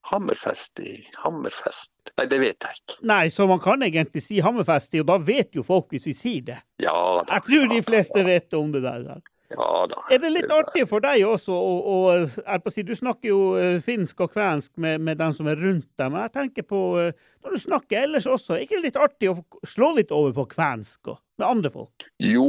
Hammerfest 0.09 0.79
i 0.83 0.99
Hammerfest 1.23 1.91
Nei, 2.17 2.25
det 2.27 2.39
vet 2.41 2.65
jeg 2.65 2.79
ikke. 2.79 2.95
Nei, 3.07 3.25
så 3.31 3.45
man 3.47 3.61
kan 3.63 3.83
egentlig 3.85 4.23
si 4.25 4.39
Hammerfest, 4.43 4.95
og 4.99 5.07
da 5.07 5.19
vet 5.21 5.53
jo 5.55 5.63
folk 5.63 5.93
hvis 5.93 6.07
vi 6.09 6.15
sier 6.17 6.47
det. 6.49 6.61
Ja 6.83 6.95
da. 7.21 7.37
Jeg 7.37 7.45
tror 7.47 7.67
de 7.71 7.83
fleste 7.85 8.23
vet 8.25 8.57
om 8.57 8.73
det 8.73 8.81
der. 8.83 9.21
Ja 9.49 9.85
da. 9.89 10.01
Er 10.13 10.19
det 10.21 10.29
litt 10.29 10.51
artig 10.53 10.83
for 10.89 11.01
deg 11.01 11.23
også 11.25 11.55
og 11.55 12.35
jeg 12.37 12.73
si, 12.73 12.83
Du 12.85 12.93
snakker 12.97 13.31
jo 13.31 13.39
eh, 13.57 13.79
finsk 13.81 14.21
og 14.25 14.35
kvensk 14.35 14.75
med, 14.77 15.01
med 15.01 15.17
dem 15.17 15.33
som 15.33 15.49
er 15.49 15.57
rundt 15.57 15.87
deg, 15.97 16.11
men 16.11 16.21
jeg 16.27 16.33
tenker 16.35 16.67
på 16.69 16.81
eh, 17.01 17.15
Når 17.41 17.55
du 17.55 17.63
snakker 17.63 18.03
ellers 18.03 18.27
også, 18.29 18.53
er 18.53 18.61
det 18.61 18.67
ikke 18.67 18.83
litt 18.83 18.99
artig 18.99 19.31
å 19.31 19.39
slå 19.65 19.95
litt 19.97 20.13
over 20.13 20.35
på 20.37 20.45
kvensk 20.53 21.13
og, 21.15 21.21
med 21.41 21.47
andre 21.47 21.73
folk? 21.73 22.05
Jo, 22.21 22.45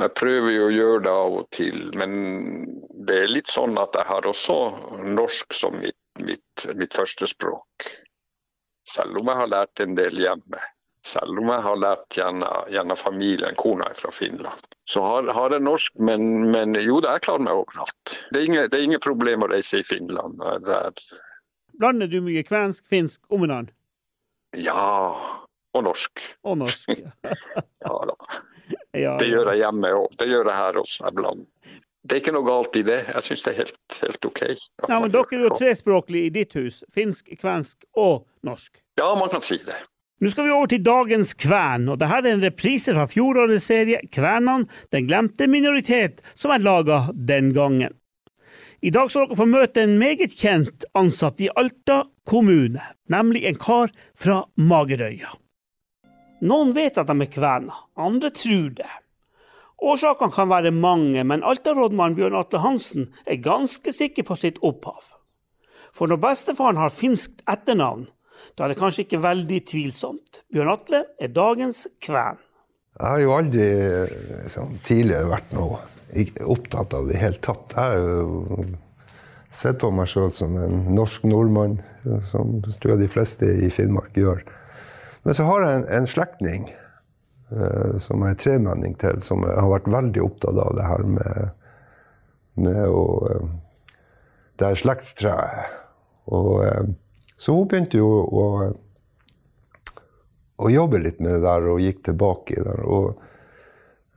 jeg 0.00 0.10
prøver 0.18 0.56
jo 0.56 0.66
å 0.66 0.74
gjøre 0.74 1.02
det 1.06 1.14
av 1.22 1.38
og 1.42 1.48
til, 1.54 1.82
men 2.00 2.18
det 3.08 3.16
er 3.22 3.32
litt 3.32 3.50
sånn 3.50 3.76
at 3.80 3.94
jeg 3.96 4.06
har 4.08 4.26
også 4.28 4.56
norsk 5.06 5.54
som 5.54 5.76
mitt, 5.82 5.98
mitt, 6.24 6.66
mitt 6.78 6.94
første 6.96 7.28
språk. 7.30 7.90
Selv 8.86 9.18
om 9.20 9.30
jeg 9.30 9.40
har 9.40 9.50
lært 9.50 9.82
en 9.82 9.94
del 9.98 10.18
hjemme. 10.22 10.62
Selv 11.06 11.38
om 11.38 11.50
jeg 11.52 11.62
har 11.62 11.78
lært 11.78 12.16
gjennom, 12.18 12.66
gjennom 12.74 12.98
familien, 12.98 13.54
kona 13.58 13.86
er 13.92 13.98
fra 13.98 14.10
Finland. 14.14 14.64
Så 14.90 15.02
har, 15.06 15.28
har 15.34 15.54
jeg 15.54 15.62
norsk, 15.62 15.98
men, 16.02 16.50
men 16.50 16.74
jo 16.82 16.98
da, 17.02 17.14
jeg 17.14 17.26
klarer 17.28 17.44
meg 17.46 17.60
overalt. 17.62 18.16
Det 18.32 18.40
er 18.40 18.46
ingen, 18.48 18.68
det 18.72 18.78
er 18.80 18.86
ingen 18.88 19.02
problem 19.02 19.46
å 19.46 19.50
reise 19.52 19.82
i 19.82 19.86
Finland. 19.86 20.42
Der. 20.66 20.90
er, 20.90 21.24
Blander 21.78 22.10
du 22.10 22.18
mye 22.24 22.42
kvensk, 22.46 22.86
finsk 22.90 23.22
omenan? 23.30 23.70
ja, 24.56 24.86
og 25.76 25.82
norsk. 25.84 26.22
Og 26.48 26.58
norsk? 26.62 26.90
Ja. 26.96 27.12
Ja 27.86 27.96
da. 28.08 28.14
ja, 28.96 29.12
Det 29.20 29.28
gjør 29.28 29.52
jeg 29.52 29.60
hjemme 29.60 29.90
òg. 29.94 30.14
Det 30.18 30.26
gjør 30.26 30.48
jeg 30.48 30.58
her 30.58 30.78
også. 30.80 31.04
Jeg 31.04 31.14
blander. 31.20 31.76
Det 32.06 32.14
er 32.14 32.22
ikke 32.22 32.36
noe 32.36 32.46
galt 32.46 32.76
i 32.78 32.84
det. 32.86 33.00
Jeg 33.10 33.26
syns 33.26 33.42
det 33.42 33.52
er 33.52 33.58
helt, 33.64 33.98
helt 33.98 34.26
OK. 34.28 34.40
Ja, 34.86 35.00
men 35.02 35.10
Dere 35.10 35.26
er 35.34 35.44
jo 35.48 35.52
trespråklige 35.58 36.28
i 36.28 36.32
ditt 36.34 36.54
hus. 36.54 36.80
Finsk, 36.94 37.32
kvensk 37.40 37.82
og 37.98 38.26
norsk. 38.46 38.78
Ja, 39.00 39.10
man 39.18 39.32
kan 39.32 39.42
si 39.42 39.58
det. 39.66 39.78
Nå 40.22 40.30
skal 40.32 40.46
vi 40.46 40.54
over 40.54 40.70
til 40.70 40.84
dagens 40.86 41.34
kven, 41.36 41.90
og 41.92 41.98
dette 42.00 42.18
er 42.22 42.28
en 42.30 42.44
reprise 42.46 42.94
fra 42.96 43.04
fjorårets 43.10 43.66
serie 43.68 43.98
Kvenene, 44.08 44.64
den 44.94 45.08
glemte 45.10 45.48
minoritet, 45.50 46.22
som 46.32 46.54
er 46.54 46.62
laga 46.64 47.02
den 47.12 47.50
gangen. 47.56 47.98
I 48.80 48.92
dag 48.94 49.10
skal 49.10 49.26
dere 49.26 49.40
få 49.40 49.48
møte 49.50 49.82
en 49.82 49.98
meget 50.00 50.32
kjent 50.38 50.86
ansatt 50.96 51.42
i 51.44 51.50
Alta 51.52 52.04
kommune, 52.28 52.80
nemlig 53.12 53.44
en 53.48 53.58
kar 53.60 53.92
fra 54.16 54.44
Magerøya. 54.56 55.34
Noen 56.46 56.72
vet 56.76 56.96
at 57.00 57.08
de 57.10 57.16
er 57.24 57.32
kvener, 57.32 57.84
andre 57.96 58.30
tror 58.36 58.72
det. 58.78 58.92
Årsakene 59.76 60.32
kan 60.32 60.48
være 60.48 60.72
mange, 60.72 61.20
men 61.24 61.44
Alta-rådmann 61.44 62.16
Bjørn 62.16 62.38
Atle 62.38 62.62
Hansen 62.64 63.10
er 63.26 63.42
ganske 63.44 63.92
sikker 63.92 64.24
på 64.24 64.36
sitt 64.40 64.60
opphav. 64.64 65.12
For 65.92 66.08
når 66.08 66.20
bestefaren 66.22 66.80
har 66.80 66.94
finskt 66.94 67.44
etternavn, 67.48 68.06
da 68.56 68.64
er 68.64 68.72
det 68.72 68.80
kanskje 68.80 69.04
ikke 69.04 69.20
veldig 69.24 69.60
tvilsomt. 69.68 70.42
Bjørn 70.52 70.72
Atle 70.72 71.02
er 71.20 71.32
dagens 71.32 71.84
kven. 72.00 72.40
Jeg 72.96 73.04
har 73.04 73.20
jo 73.20 73.34
aldri 73.36 73.66
eh, 73.68 74.48
sånn, 74.48 74.78
tidligere 74.86 75.28
vært 75.28 75.52
noe 75.56 75.82
opptatt 76.46 76.94
av 76.96 77.10
det 77.10 77.18
i 77.18 77.20
hele 77.20 77.40
tatt. 77.44 77.76
Jeg 77.76 78.00
har 78.00 78.00
jo 78.00 78.64
sett 79.52 79.80
på 79.82 79.90
meg 79.92 80.08
sjøl 80.08 80.32
som 80.36 80.56
en 80.60 80.86
norsk 80.96 81.26
nordmann, 81.28 81.76
som 82.30 82.56
tror 82.64 82.94
jeg 82.94 83.04
de 83.04 83.12
fleste 83.12 83.50
i 83.66 83.68
Finnmark 83.72 84.16
gjør. 84.16 84.40
Men 85.26 85.36
så 85.36 85.44
har 85.48 85.64
jeg 85.64 85.80
en, 85.80 85.86
en 85.98 86.08
slektning 86.08 86.68
som 88.02 88.24
jeg 88.24 88.34
er 88.34 88.40
tremenning 88.42 88.96
til, 88.98 89.20
som 89.22 89.44
har 89.46 89.68
vært 89.70 89.86
veldig 89.86 90.22
opptatt 90.24 90.58
av 90.58 90.72
det 90.74 90.86
her 90.88 91.04
med, 91.06 91.50
med 92.58 92.82
å 92.88 93.04
eh, 93.30 93.46
Det 94.56 94.70
her 94.70 94.78
slektstreet. 94.80 95.72
Og, 96.32 96.64
eh, 96.64 96.86
så 97.36 97.52
hun 97.52 97.68
begynte 97.68 98.00
jo 98.00 98.08
å, 98.08 98.44
å 100.56 100.70
jobbe 100.72 101.02
litt 101.04 101.20
med 101.20 101.36
det 101.36 101.42
der 101.44 101.66
og 101.70 101.82
gikk 101.84 102.02
tilbake 102.08 102.56
i 102.56 102.64
det. 102.64 102.76
Og 102.88 103.10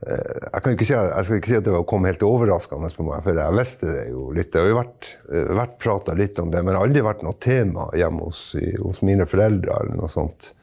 eh, 0.06 0.38
jeg, 0.46 0.62
kan 0.64 0.74
ikke 0.74 0.88
si, 0.88 0.96
jeg 0.96 1.28
skal 1.28 1.42
ikke 1.42 1.52
si 1.52 1.58
at 1.60 1.68
det 1.68 1.82
kom 1.92 2.08
helt 2.08 2.24
overraskende 2.26 2.90
på 2.96 3.06
meg, 3.06 3.20
for 3.26 3.42
jeg 3.42 3.58
visste 3.58 3.90
det 3.90 4.06
jo 4.14 4.30
litt. 4.36 4.50
Det 4.54 4.62
har 4.62 4.72
jo 4.72 4.80
vært, 4.80 5.12
eh, 5.28 5.52
vært 5.60 5.76
prata 5.84 6.16
litt 6.18 6.40
om 6.42 6.50
det, 6.50 6.64
men 6.64 6.72
det 6.72 6.80
har 6.80 6.88
aldri 6.88 7.04
vært 7.10 7.26
noe 7.26 7.38
tema 7.38 7.90
hjemme 8.00 8.30
hos, 8.30 8.42
hos 8.80 9.04
mine 9.06 9.28
foreldre 9.30 9.76
eller 9.82 10.00
noe 10.00 10.10
sånt. 10.10 10.54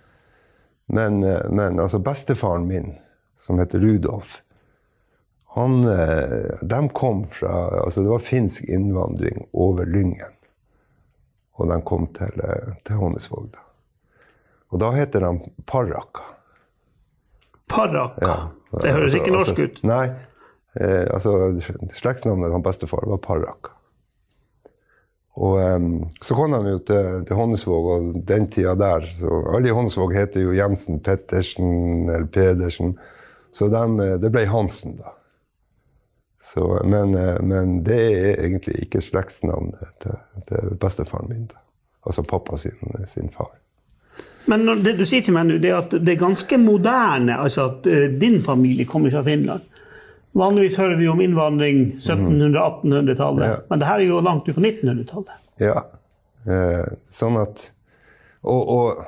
Men, 0.88 1.24
eh, 1.24 1.50
men 1.50 1.80
altså 1.80 2.00
bestefaren 2.00 2.68
min, 2.68 2.94
som 3.38 3.60
heter 3.60 3.80
Rudolf, 3.80 4.42
han, 5.58 5.84
eh, 5.90 6.60
de 6.62 6.90
kom 6.94 7.26
fra 7.34 7.54
altså 7.84 8.02
Det 8.04 8.10
var 8.12 8.20
finsk 8.20 8.64
innvandring 8.64 9.48
over 9.54 9.86
Lyngen. 9.86 10.34
Og 11.58 11.70
de 11.72 11.82
kom 11.82 12.08
til, 12.14 12.42
eh, 12.44 12.74
til 12.86 12.96
Honnesvåg. 12.96 13.48
da. 13.52 13.64
Og 14.72 14.80
da 14.80 14.92
heter 14.92 15.20
de 15.20 15.32
Parraka. 15.66 16.22
Parraka? 17.68 18.22
Ja. 18.22 18.38
Det 18.82 18.92
høres 18.94 19.04
Altså- 19.14 19.18
ikke 19.18 19.32
norsk 19.32 19.50
altså, 19.50 19.64
ut. 19.64 19.84
Nei. 19.84 20.06
Eh, 20.80 21.08
altså, 21.14 21.32
slektsnavnet 21.96 22.52
til 22.54 22.62
bestefar 22.64 23.08
var 23.08 23.18
Parraka. 23.18 23.74
Og 25.38 25.60
um, 25.62 26.08
så 26.22 26.34
kom 26.34 26.56
de 26.56 26.72
jo 26.72 26.80
til, 26.82 27.20
til 27.30 27.38
Honnesvåg, 27.38 27.92
og 27.94 28.16
den 28.26 28.48
tida 28.50 28.74
der 28.78 29.06
så 29.20 29.44
Alle 29.54 29.70
i 29.70 29.76
Honnesvåg 29.76 30.16
heter 30.18 30.42
jo 30.42 30.56
Jensen, 30.58 30.98
Pettersen 31.06 32.10
eller 32.10 32.26
Pedersen. 32.26 32.96
Så 33.54 33.70
dem, 33.70 34.00
eh, 34.02 34.18
det 34.22 34.32
ble 34.34 34.48
Hansen, 34.50 34.98
da. 34.98 35.14
Så, 36.42 36.82
men, 36.86 37.14
eh, 37.18 37.38
men 37.42 37.80
det 37.86 38.00
er 38.02 38.42
egentlig 38.48 38.80
ikke 38.86 39.02
slektsnavnet 39.02 39.94
til, 40.02 40.18
til 40.50 40.76
bestefaren 40.82 41.30
min. 41.30 41.48
da. 41.52 41.62
Altså 42.08 42.24
pappa 42.24 42.58
sin, 42.58 43.06
sin 43.06 43.30
far. 43.30 43.54
Men 44.48 44.66
det 44.84 44.96
du 44.98 45.04
sier 45.06 45.26
til 45.26 45.36
meg 45.36 45.50
nå, 45.50 45.58
det 45.62 45.74
er 45.74 45.82
at 45.82 45.92
det 45.92 46.14
er 46.14 46.22
ganske 46.22 46.58
moderne, 46.62 47.36
altså 47.44 47.68
at 47.72 47.90
eh, 47.92 48.06
din 48.22 48.40
familie 48.44 48.88
kommer 48.88 49.12
fra 49.12 49.26
Finland. 49.28 49.66
Vanligvis 50.38 50.76
hører 50.78 50.98
vi 51.00 51.08
om 51.10 51.22
innvandring 51.24 51.80
1700-1800-tallet, 51.98 53.48
Ja. 53.48 53.56
men 53.70 53.80
det 53.82 53.88
her 53.90 54.00
er 54.04 54.06
jo 54.12 54.20
langt 54.22 54.46
ut 54.50 54.56
på 54.56 54.62
1900-tallet. 54.62 55.48
Ja. 55.64 55.82
Eh, 56.48 56.86
sånn 57.10 57.40
at 57.42 57.72
Og, 58.48 58.70
og 58.70 59.00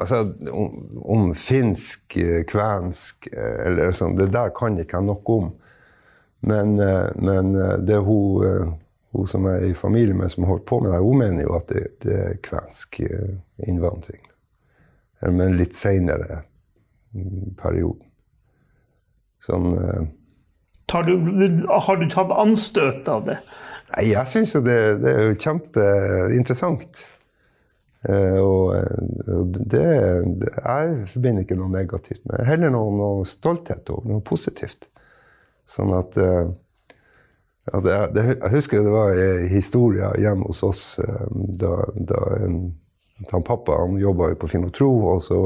altså, 0.00 0.22
om, 0.50 0.70
om 1.04 1.26
finsk, 1.38 2.16
eh, 2.16 2.40
kvensk 2.48 3.28
eh, 3.30 3.66
eller 3.68 3.92
sånn, 3.94 4.16
det 4.18 4.30
der 4.34 4.48
kan 4.56 4.78
ikke 4.80 4.96
jeg 4.98 5.06
noe 5.06 5.34
om. 5.36 5.50
Men, 6.40 6.72
men 7.20 7.52
det 7.84 7.94
er 7.98 8.02
hun, 8.06 8.72
hun 9.12 9.26
som 9.30 9.46
er 9.50 9.68
i 9.68 9.74
familie 9.76 10.14
med, 10.16 10.30
som 10.32 10.44
holder 10.48 10.64
på 10.66 10.80
med 10.82 10.92
det, 10.94 10.98
hun 11.04 11.18
mener 11.20 11.42
jo 11.44 11.54
at 11.58 11.68
det, 11.70 11.84
det 12.02 12.16
er 12.24 12.40
kvensk 12.42 13.00
innvandring. 13.66 14.22
Men 15.22 15.56
litt 15.58 15.76
seinere 15.78 16.40
perioden. 17.60 18.06
Sånn 19.46 19.68
du, 20.88 21.66
har 21.68 22.00
du 22.00 22.08
tatt 22.12 22.32
anstøt 22.32 23.08
av 23.12 23.26
det? 23.28 23.38
Nei, 23.92 24.10
jeg 24.10 24.28
syns 24.28 24.54
jo 24.56 24.60
det, 24.64 24.78
det 25.02 25.12
er 25.14 25.30
jo 25.30 25.38
kjempeinteressant. 25.40 27.06
Eh, 28.08 28.38
og 28.38 28.76
og 29.26 29.56
det, 29.58 29.82
det 30.38 30.50
Jeg 30.54 31.08
forbinder 31.10 31.42
ikke 31.42 31.56
noe 31.58 31.72
negativt 31.72 32.22
med 32.30 32.44
Heller 32.46 32.70
noe, 32.70 32.92
noe 32.94 33.26
stolthet 33.26 33.90
og 33.90 34.06
noe 34.06 34.22
positivt. 34.22 34.86
Sånn 35.68 35.90
at, 35.96 36.16
eh, 36.16 36.52
at 37.74 37.88
jeg, 37.90 38.12
det, 38.14 38.26
jeg 38.36 38.52
husker 38.54 38.86
det 38.86 38.94
var 38.94 39.18
en 39.18 39.48
historie 39.50 40.12
hjemme 40.22 40.46
hos 40.46 40.62
oss 40.64 40.82
eh, 41.02 41.26
da, 41.58 41.74
da 41.98 42.22
en, 42.38 42.60
han 43.32 43.42
pappa 43.44 43.80
han 43.82 43.98
jobba 43.98 44.30
jo 44.30 44.38
på 44.44 44.52
Finotro, 44.54 44.92
og 45.14 45.22
så 45.24 45.40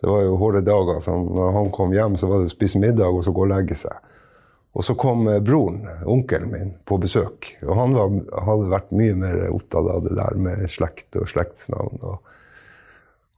Det 0.00 0.10
var 0.10 0.22
jo 0.22 0.36
harde 0.36 0.60
dager. 0.60 0.98
Så 1.00 1.12
når 1.16 1.52
han 1.52 1.70
kom 1.72 1.92
hjem, 1.94 2.16
så 2.20 2.28
var 2.28 2.42
det 2.42 2.50
å 2.50 2.52
spise 2.52 2.78
middag 2.78 3.08
og 3.08 3.24
så 3.24 3.32
gå 3.32 3.46
og 3.46 3.50
legge 3.50 3.74
seg. 3.78 4.13
Og 4.74 4.84
så 4.84 4.94
kom 4.98 5.28
eh, 5.30 5.40
broren, 5.42 5.84
onkelen 6.10 6.50
min, 6.50 6.72
på 6.84 6.98
besøk. 7.02 7.52
Og 7.62 7.76
han 7.78 7.94
var, 7.94 8.14
hadde 8.48 8.70
vært 8.72 8.94
mye 8.96 9.18
mer 9.18 9.44
opptatt 9.52 9.90
av 9.90 10.06
det 10.06 10.16
der 10.18 10.38
med 10.40 10.64
slekt 10.72 11.14
og 11.20 11.30
slektsnavn. 11.30 12.00
Og, 12.02 12.32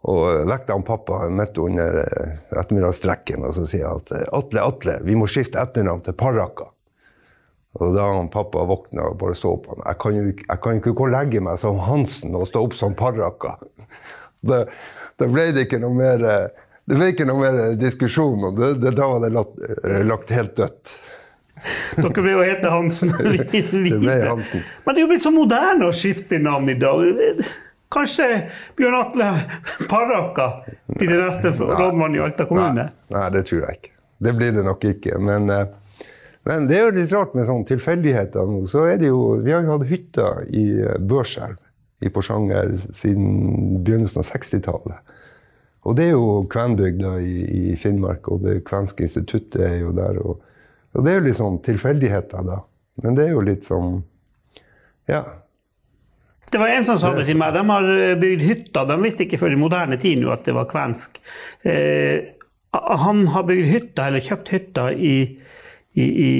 Og 0.06 0.46
vekket 0.46 0.70
han 0.70 0.84
pappa 0.86 1.24
midt 1.34 1.56
under 1.58 1.96
eh, 2.04 2.34
ettermiddagsstrekken 2.54 3.42
og 3.42 3.56
så 3.56 3.64
sier 3.66 3.88
han 3.88 4.02
at 4.04 4.12
Atle, 4.38 4.62
Atle, 4.62 5.00
vi 5.02 5.16
må 5.18 5.26
skifte 5.26 5.58
etternavn 5.58 6.04
til 6.06 6.14
Parraka. 6.14 6.68
Og 7.80 7.96
da 7.96 8.04
han 8.12 8.30
pappa 8.32 8.62
våkna 8.68 9.08
og 9.10 9.18
bare 9.20 9.34
så 9.36 9.56
på 9.60 9.74
han, 9.74 9.82
jeg 9.82 9.98
kan 10.04 10.14
jo 10.16 10.28
jeg 10.30 10.60
kan 10.62 10.78
ikke 10.78 10.94
gå 10.96 11.08
og 11.08 11.12
legge 11.12 11.42
meg 11.42 11.58
som 11.60 11.80
Hansen 11.82 12.38
og 12.38 12.46
stå 12.48 12.62
opp 12.68 12.76
som 12.78 12.94
Parraka. 12.96 13.56
Da, 14.46 14.62
da 15.18 15.28
ble 15.32 15.50
det 15.56 15.66
ikke 15.66 15.82
noe 15.82 15.98
mer 15.98 16.22
det 16.86 16.94
ble 16.94 17.10
ikke 17.10 17.26
noe 17.26 17.42
mer 17.42 17.74
diskusjon, 17.80 18.46
det, 18.54 18.76
det, 18.78 18.94
da 18.94 19.10
var 19.10 19.24
det 19.24 19.32
lagt, 19.34 19.58
lagt 20.06 20.30
helt 20.30 20.54
dødt. 20.54 20.92
Dere 21.96 22.22
ble 22.22 22.34
jo 22.34 22.42
hete 22.44 22.70
Hansen. 22.72 23.12
det 23.52 23.62
ble 23.72 24.16
Hansen. 24.22 24.64
Men 24.84 24.96
det 24.96 25.00
er 25.00 25.04
jo 25.06 25.12
blitt 25.12 25.24
så 25.24 25.32
moderne 25.34 25.88
å 25.88 25.94
skifte 25.96 26.40
navn 26.42 26.70
i 26.72 26.76
dag. 26.80 27.42
Kanskje 27.92 28.28
Bjørn 28.78 28.98
Atle 28.98 29.30
Paraka 29.90 30.48
blir 30.90 31.12
det 31.14 31.20
neste 31.22 31.52
rådmann 31.56 32.16
i 32.18 32.22
Alta 32.24 32.48
kommune? 32.48 32.88
Nei, 32.90 33.18
nei, 33.18 33.26
det 33.36 33.46
tror 33.48 33.62
jeg 33.62 33.78
ikke. 33.80 33.92
Det 34.26 34.32
blir 34.36 34.56
det 34.56 34.64
nok 34.66 34.86
ikke. 34.90 35.20
Men, 35.22 35.52
men 36.48 36.66
det 36.70 36.78
er 36.78 36.88
jo 36.88 36.96
litt 36.96 37.14
rart 37.14 37.36
med 37.36 37.46
sånne 37.48 37.68
tilfeldigheter 37.68 38.50
nå. 38.50 38.64
Så 38.70 38.86
er 38.90 38.98
det 39.02 39.12
jo, 39.12 39.36
vi 39.44 39.54
har 39.54 39.62
jo 39.64 39.76
hatt 39.76 39.86
hytta 39.90 40.32
i 40.48 40.66
Børselv 40.98 41.60
i 42.04 42.10
Porsanger 42.12 42.74
siden 42.92 43.78
begynnelsen 43.84 44.20
av 44.20 44.28
60-tallet. 44.28 45.14
Og 45.86 45.94
det 45.96 46.08
er 46.08 46.16
jo 46.16 46.42
kvenbygda 46.50 47.14
i, 47.22 47.36
i, 47.46 47.76
Finnmark, 47.78 48.26
og 48.32 48.42
det 48.42 48.64
kvenske 48.66 49.06
instituttet 49.06 49.62
er 49.68 49.76
jo 49.84 49.92
der. 49.94 50.18
Og, 50.18 50.42
og, 50.96 51.02
det 51.04 51.12
er 51.12 51.18
jo 51.18 51.26
litt 51.28 51.38
sånn 51.38 51.58
tilfeldigheter, 51.64 52.46
da. 52.46 52.60
Men 53.04 53.18
det 53.18 53.26
er 53.26 53.34
jo 53.36 53.42
litt 53.44 53.66
sånn 53.68 54.00
Ja. 55.10 55.22
Det 56.50 56.58
var 56.62 56.72
en 56.72 56.86
som 56.86 56.98
sa 56.98 57.10
det 57.14 57.26
til 57.28 57.36
meg. 57.38 57.54
De 57.54 57.62
har 57.68 57.88
bygd 58.20 58.42
hytter. 58.46 58.86
De 58.88 58.96
visste 59.02 59.26
ikke 59.26 59.38
før 59.40 59.52
i 59.52 59.58
moderne 59.60 59.98
tid 60.00 60.22
nå 60.22 60.30
at 60.32 60.46
det 60.46 60.54
var 60.56 60.68
kvensk. 60.70 61.18
Eh, 61.66 62.32
han 62.76 63.26
har 63.34 63.44
bygd 63.48 63.66
hytter, 63.70 64.08
eller 64.08 64.24
kjøpt 64.24 64.52
hytter, 64.54 64.94
i, 64.94 65.16
i, 65.98 66.06
i 66.06 66.32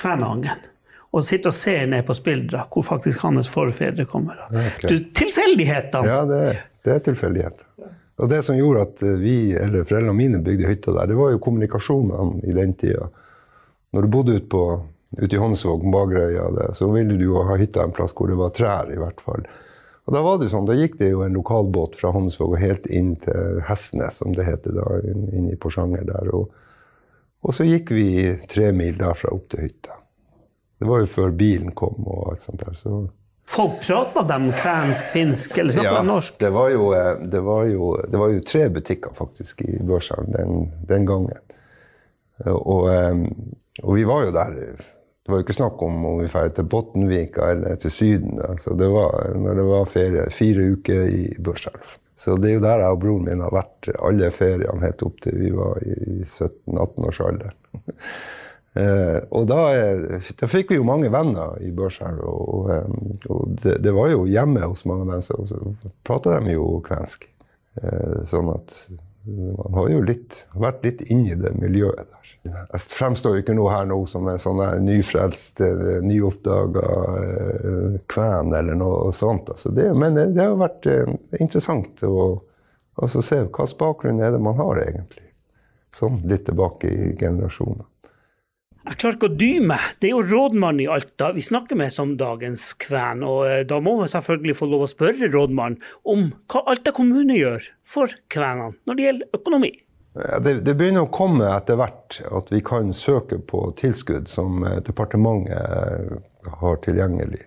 Kvænangen. 0.00 0.64
Og 1.12 1.24
sitter 1.24 1.52
og 1.52 1.56
ser 1.56 1.86
ned 1.88 2.04
på 2.08 2.16
Spildra, 2.16 2.66
hvor 2.72 2.84
faktisk 2.84 3.22
hans 3.24 3.48
forfedre 3.52 4.04
kommer. 4.08 4.40
Okay. 4.48 5.00
Tilfeldighetene! 5.16 6.08
Ja, 6.08 6.24
det, 6.28 6.42
det 6.84 6.96
er 6.96 7.06
tilfeldighet. 7.06 7.64
Og 8.18 8.28
det 8.32 8.42
som 8.44 8.58
gjorde 8.58 8.84
at 8.88 9.02
vi, 9.22 9.54
eller 9.56 9.86
foreldrene 9.86 10.16
mine 10.16 10.42
bygde 10.44 10.68
hytta 10.68 10.94
der, 10.96 11.12
det 11.12 11.16
var 11.18 11.32
jo 11.32 11.40
kommunikasjonene 11.42 12.42
i 12.48 12.54
den 12.56 12.74
tida. 12.78 13.08
Når 13.92 14.04
du 14.04 14.12
bodde 14.12 14.36
ute, 14.36 14.66
ut 15.22 15.32
i 15.32 15.40
Hånsvåg, 15.40 15.86
Bagerøya, 15.92 16.72
så 16.76 16.90
ville 16.92 17.16
du 17.16 17.24
jo 17.30 17.42
ha 17.48 17.56
hytta 17.56 17.86
en 17.86 17.94
plass 17.96 18.14
hvor 18.16 18.28
det 18.28 18.38
var 18.40 18.52
trær, 18.56 18.92
i 18.92 19.00
hvert 19.00 19.20
fall. 19.24 19.46
Og 20.08 20.14
da 20.14 20.22
var 20.24 20.38
det 20.40 20.48
sånn, 20.48 20.64
da 20.64 20.72
gikk 20.72 20.96
det 21.00 21.10
jo 21.10 21.20
en 21.20 21.36
lokalbåt 21.36 21.98
fra 22.00 22.08
Hånsvåg 22.14 22.54
og 22.54 22.62
helt 22.62 22.86
inn 22.88 23.10
til 23.20 23.58
Hestnes, 23.68 24.22
som 24.22 24.32
det 24.36 24.46
heter 24.46 24.72
da, 24.78 24.86
inn, 25.04 25.50
i 25.52 25.56
Porsanger 25.60 26.06
der. 26.08 26.30
Og, 26.32 26.48
og, 27.44 27.52
så 27.52 27.66
gikk 27.68 27.92
vi 27.92 28.08
tre 28.48 28.70
mil 28.72 28.96
derfra 28.96 29.34
opp 29.36 29.50
til 29.52 29.66
hytta. 29.66 29.98
Det 30.80 30.88
var 30.88 31.02
jo 31.02 31.10
før 31.12 31.34
bilen 31.36 31.74
kom 31.76 32.06
og 32.06 32.32
alt 32.32 32.46
sånt 32.46 32.64
der. 32.64 32.76
så... 32.80 33.02
Folk 33.48 33.78
prata 33.80 34.22
de 34.28 34.52
kvensk, 34.52 35.12
finsk 35.12 35.58
eller 35.58 35.72
snakka 35.72 35.88
ja, 35.88 36.00
de 36.00 36.08
norsk? 36.08 36.34
Det 36.40 36.50
var, 36.56 36.72
jo, 36.72 36.88
eh, 36.96 37.12
det, 37.32 37.40
var 37.44 37.68
jo, 37.68 37.92
det 38.08 38.20
var, 38.20 38.32
jo, 38.32 38.42
tre 38.48 38.64
butikker 38.72 39.14
faktisk 39.16 39.62
i 39.64 39.78
Børshallen 39.88 40.32
den, 40.32 40.66
den, 40.88 41.06
gangen. 41.08 41.47
Og, 42.46 42.88
eh, 42.92 43.24
og, 43.82 43.92
vi 43.96 44.06
var 44.06 44.28
jo 44.28 44.34
der 44.34 44.54
Det 44.78 45.32
var 45.32 45.40
jo 45.40 45.44
ikke 45.44 45.56
snakk 45.58 45.82
om 45.82 46.04
om 46.08 46.20
vi 46.22 46.28
drar 46.30 46.52
til 46.56 46.68
Bottenvika 46.70 47.50
eller 47.52 47.76
til 47.76 47.92
Syden. 47.92 48.38
Altså 48.40 48.74
det 48.78 48.88
var, 48.88 49.34
når 49.36 49.58
det 49.58 49.66
var 49.68 49.90
ferie, 49.92 50.30
fire 50.32 50.70
uker 50.72 51.02
i 51.04 51.24
Børselv. 51.44 51.96
Så 52.18 52.36
det 52.36 52.50
er 52.50 52.54
jo 52.56 52.64
der 52.64 52.80
jeg 52.82 52.94
og 52.96 53.00
broren 53.02 53.28
min 53.28 53.42
har 53.44 53.52
vært 53.54 53.90
alle 54.02 54.30
feriene 54.34 54.82
helt 54.82 55.04
opp 55.06 55.20
til 55.22 55.36
vi 55.38 55.52
var 55.54 55.78
i 55.84 56.24
17-18 56.24 57.08
års 57.10 57.20
alder. 57.28 57.54
Eh, 58.78 59.16
og 59.34 59.46
da, 59.48 59.62
eh, 59.74 60.26
da, 60.38 60.46
fikk 60.46 60.68
vi 60.70 60.76
jo 60.76 60.84
mange 60.86 61.08
venner 61.10 61.56
i 61.64 61.70
Børselv, 61.74 62.20
og, 62.22 62.68
og, 62.68 63.24
og 63.32 63.56
det, 63.64 63.78
det, 63.82 63.94
var 63.96 64.12
jo 64.12 64.26
hjemme 64.28 64.60
hos 64.68 64.84
mange 64.86 65.06
venner, 65.08 65.24
så, 65.24 65.38
så 65.48 65.90
prata 66.06 66.36
de 66.44 66.54
jo 66.54 66.66
kvensk. 66.86 67.26
Eh, 67.80 68.20
sånn 68.28 68.52
at 68.52 68.76
man 69.26 69.74
har 69.74 69.90
jo 69.92 70.04
litt, 70.04 70.44
vært 70.54 70.84
litt 70.86 71.02
inni 71.10 71.34
det 71.40 71.56
miljøet. 71.58 72.12
Jeg 72.52 72.80
fremstår 72.92 73.36
jo 73.36 73.42
ikke 73.42 73.56
noe 73.56 73.72
her 73.72 73.86
nå 73.88 73.98
som 74.10 74.28
en 74.30 74.40
sånn 74.40 74.60
nyfrelst, 74.84 75.62
eh, 75.64 75.98
nyoppdaga 76.04 76.84
eh, 77.22 77.98
kven 78.10 78.54
eller 78.56 78.78
noe 78.78 79.12
sånt. 79.16 79.50
Altså 79.54 79.72
det, 79.74 79.88
men 79.98 80.18
det, 80.18 80.40
har 80.42 80.58
vært 80.60 80.88
eh, 80.90 81.08
interessant 81.40 82.02
å 82.06 82.30
altså 82.98 83.22
se 83.22 83.42
hvilken 83.44 83.78
bakgrunn 83.80 84.22
er 84.24 84.34
det 84.34 84.42
man 84.42 84.58
har 84.60 84.82
egentlig. 84.82 85.24
Sånn 85.94 86.20
litt 86.28 86.44
tilbake 86.48 86.90
i 86.90 87.14
generasjoner. 87.18 87.86
Jeg 88.88 88.96
klarer 89.02 89.16
ikke 89.18 89.28
å 89.28 89.36
dy 89.36 89.50
meg. 89.68 89.88
Det 90.00 90.08
er 90.08 90.14
jo 90.14 90.24
rådmannen 90.24 90.86
i 90.86 90.88
Alta 90.88 91.32
vi 91.36 91.42
snakker 91.44 91.76
med 91.76 91.92
som 91.92 92.14
dagens 92.16 92.70
kven, 92.80 93.20
og 93.26 93.68
da 93.68 93.80
må 93.84 93.98
vi 93.98 94.08
selvfølgelig 94.08 94.56
få 94.56 94.68
lov 94.70 94.86
å 94.86 94.88
spørre 94.88 95.28
rådmannen 95.28 95.82
om 96.08 96.30
hva 96.48 96.62
Alta 96.72 96.94
kommune 96.96 97.36
gjør 97.36 97.68
for 97.84 98.14
kvenene 98.32 98.78
når 98.88 98.96
det 98.96 99.06
gjelder 99.08 99.40
økonomi. 99.40 99.72
Det, 100.42 100.54
det, 100.66 100.74
begynner 100.74 101.06
å 101.06 101.12
komme 101.14 101.46
etter 101.52 101.78
hvert 101.78 102.20
at 102.34 102.48
vi 102.50 102.62
kan 102.64 102.90
søke 102.96 103.38
på 103.38 103.68
tilskudd 103.78 104.30
som 104.30 104.64
eh, 104.66 104.80
departementet 104.86 105.54
eh, 105.54 106.54
har 106.60 106.80
tilgjengelig. 106.82 107.44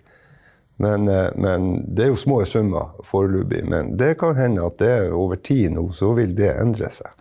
Men, 0.82 1.04
men 1.38 1.66
det 1.94 2.06
er 2.06 2.08
jo 2.10 2.18
små 2.18 2.40
summer 2.48 2.96
foreløpig. 3.06 3.60
Men 3.70 3.92
det 4.00 4.16
kan 4.18 4.34
hende 4.34 4.64
at 4.66 4.80
det 4.80 5.12
over 5.14 5.38
tid 5.38 5.76
nå 5.76 5.84
så 5.94 6.08
vil 6.16 6.32
det 6.34 6.48
endre 6.56 6.88
seg. 6.90 7.12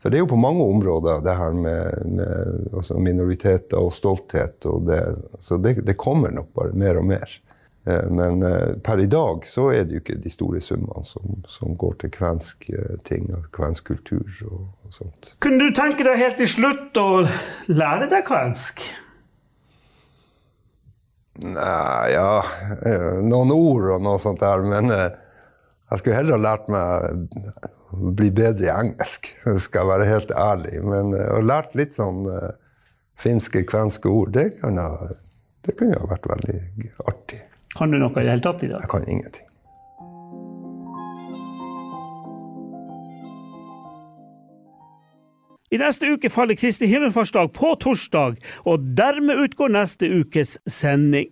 For 0.00 0.08
det 0.08 0.16
er 0.16 0.24
jo 0.24 0.32
på 0.32 0.40
mange 0.40 0.64
områder 0.64 1.20
det 1.24 1.36
her 1.36 1.56
med, 1.56 2.06
med 2.08 2.68
altså 2.72 2.96
minoriteter 3.00 3.80
og 3.80 3.92
stolthet. 3.92 4.56
Og 4.68 4.86
det, 4.88 5.00
så 5.44 5.58
det, 5.60 5.76
det, 5.84 5.98
kommer 6.00 6.32
nok 6.32 6.48
bare 6.56 6.76
mer 6.76 7.00
og 7.00 7.04
mer. 7.10 7.34
Eh, 7.84 8.10
men 8.10 8.42
eh, 8.42 8.76
per 8.84 9.00
i 9.00 9.06
dag 9.06 9.46
så 9.46 9.70
er 9.72 9.86
det 9.88 9.96
jo 9.96 10.02
ikke 10.02 10.18
de 10.20 10.32
store 10.32 10.60
summene 10.60 11.04
som, 11.06 11.38
som 11.48 11.76
går 11.80 11.96
til 12.02 12.12
kvensk 12.12 12.68
eh, 12.74 12.98
ting 13.08 13.30
og 13.32 13.46
kvensk 13.56 13.88
kultur 13.88 14.26
og, 14.50 14.66
og, 14.84 14.90
sånt. 14.92 15.32
Kunne 15.40 15.70
du 15.70 15.76
tenke 15.76 16.04
deg 16.04 16.20
helt 16.20 16.36
til 16.40 16.50
slutt 16.50 17.00
å 17.00 17.22
lære 17.72 18.10
deg 18.12 18.26
kvensk? 18.28 18.84
Nei, 21.40 22.10
ja 22.12 22.42
Noen 23.24 23.52
ord 23.54 23.86
og 23.94 24.02
noe 24.04 24.20
sånt 24.20 24.42
der. 24.42 24.60
Men 24.66 24.90
jeg 24.92 26.02
skulle 26.02 26.18
heller 26.18 26.36
ha 26.36 26.42
lært 26.50 26.66
meg 26.68 27.38
å 27.96 28.12
bli 28.18 28.28
bedre 28.34 28.66
i 28.66 28.74
engelsk, 28.74 29.30
skal 29.64 29.86
jeg 29.86 29.92
være 29.94 30.10
helt 30.10 30.34
ærlig. 30.36 30.82
Men 30.84 31.14
å 31.16 31.40
lært 31.40 31.72
litt 31.80 31.96
sånn 31.96 32.26
finske, 33.20 33.64
kvenske 33.68 34.12
ord, 34.12 34.34
det, 34.36 34.50
kunne, 34.60 34.84
det 35.64 35.78
kunne 35.80 35.96
ha 35.96 36.12
vært 36.12 36.28
veldig 36.28 36.58
artig. 37.08 37.40
Kan 37.78 37.90
du 37.90 38.00
noe 38.00 38.10
i 38.10 38.24
det 38.24 38.34
hele 38.34 38.44
tatt 38.44 38.64
i 38.66 38.70
dag? 38.70 38.82
Jeg 38.82 38.90
kan 38.90 39.06
ingenting. 39.08 39.46
I 45.70 45.78
neste 45.78 46.08
uke 46.10 46.26
faller 46.34 46.58
Kristi 46.58 46.88
himmelfartsdag 46.90 47.52
på 47.54 47.76
torsdag, 47.78 48.40
og 48.66 48.88
dermed 48.98 49.38
utgår 49.38 49.70
neste 49.70 50.08
ukes 50.10 50.56
sending. 50.66 51.30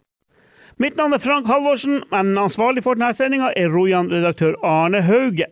Mitt 0.79 0.95
navn 0.95 1.17
er 1.17 1.19
Frank 1.19 1.51
Halvorsen, 1.51 2.05
men 2.13 2.39
ansvarlig 2.39 2.85
for 2.87 2.95
denne 2.95 3.11
sendinga 3.19 3.51
er 3.59 3.73
Rojan-redaktør 3.75 4.55
Arne 4.63 5.03
Hauge. 5.03 5.51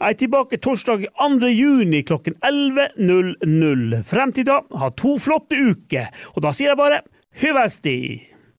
Jeg 0.00 0.10
er 0.10 0.18
tilbake 0.18 0.58
torsdag 0.58 1.06
2. 1.14 1.46
juni 1.54 2.02
klokken 2.02 2.34
11.00. 2.42 4.02
Frem 4.02 4.34
til 4.34 4.50
da, 4.50 4.60
ha 4.82 4.90
to 4.98 5.14
flotte 5.22 5.54
uker, 5.54 6.10
og 6.34 6.42
da 6.42 6.54
sier 6.54 6.74
jeg 6.74 6.82
bare 6.82 7.02
hyvesti! 7.38 8.33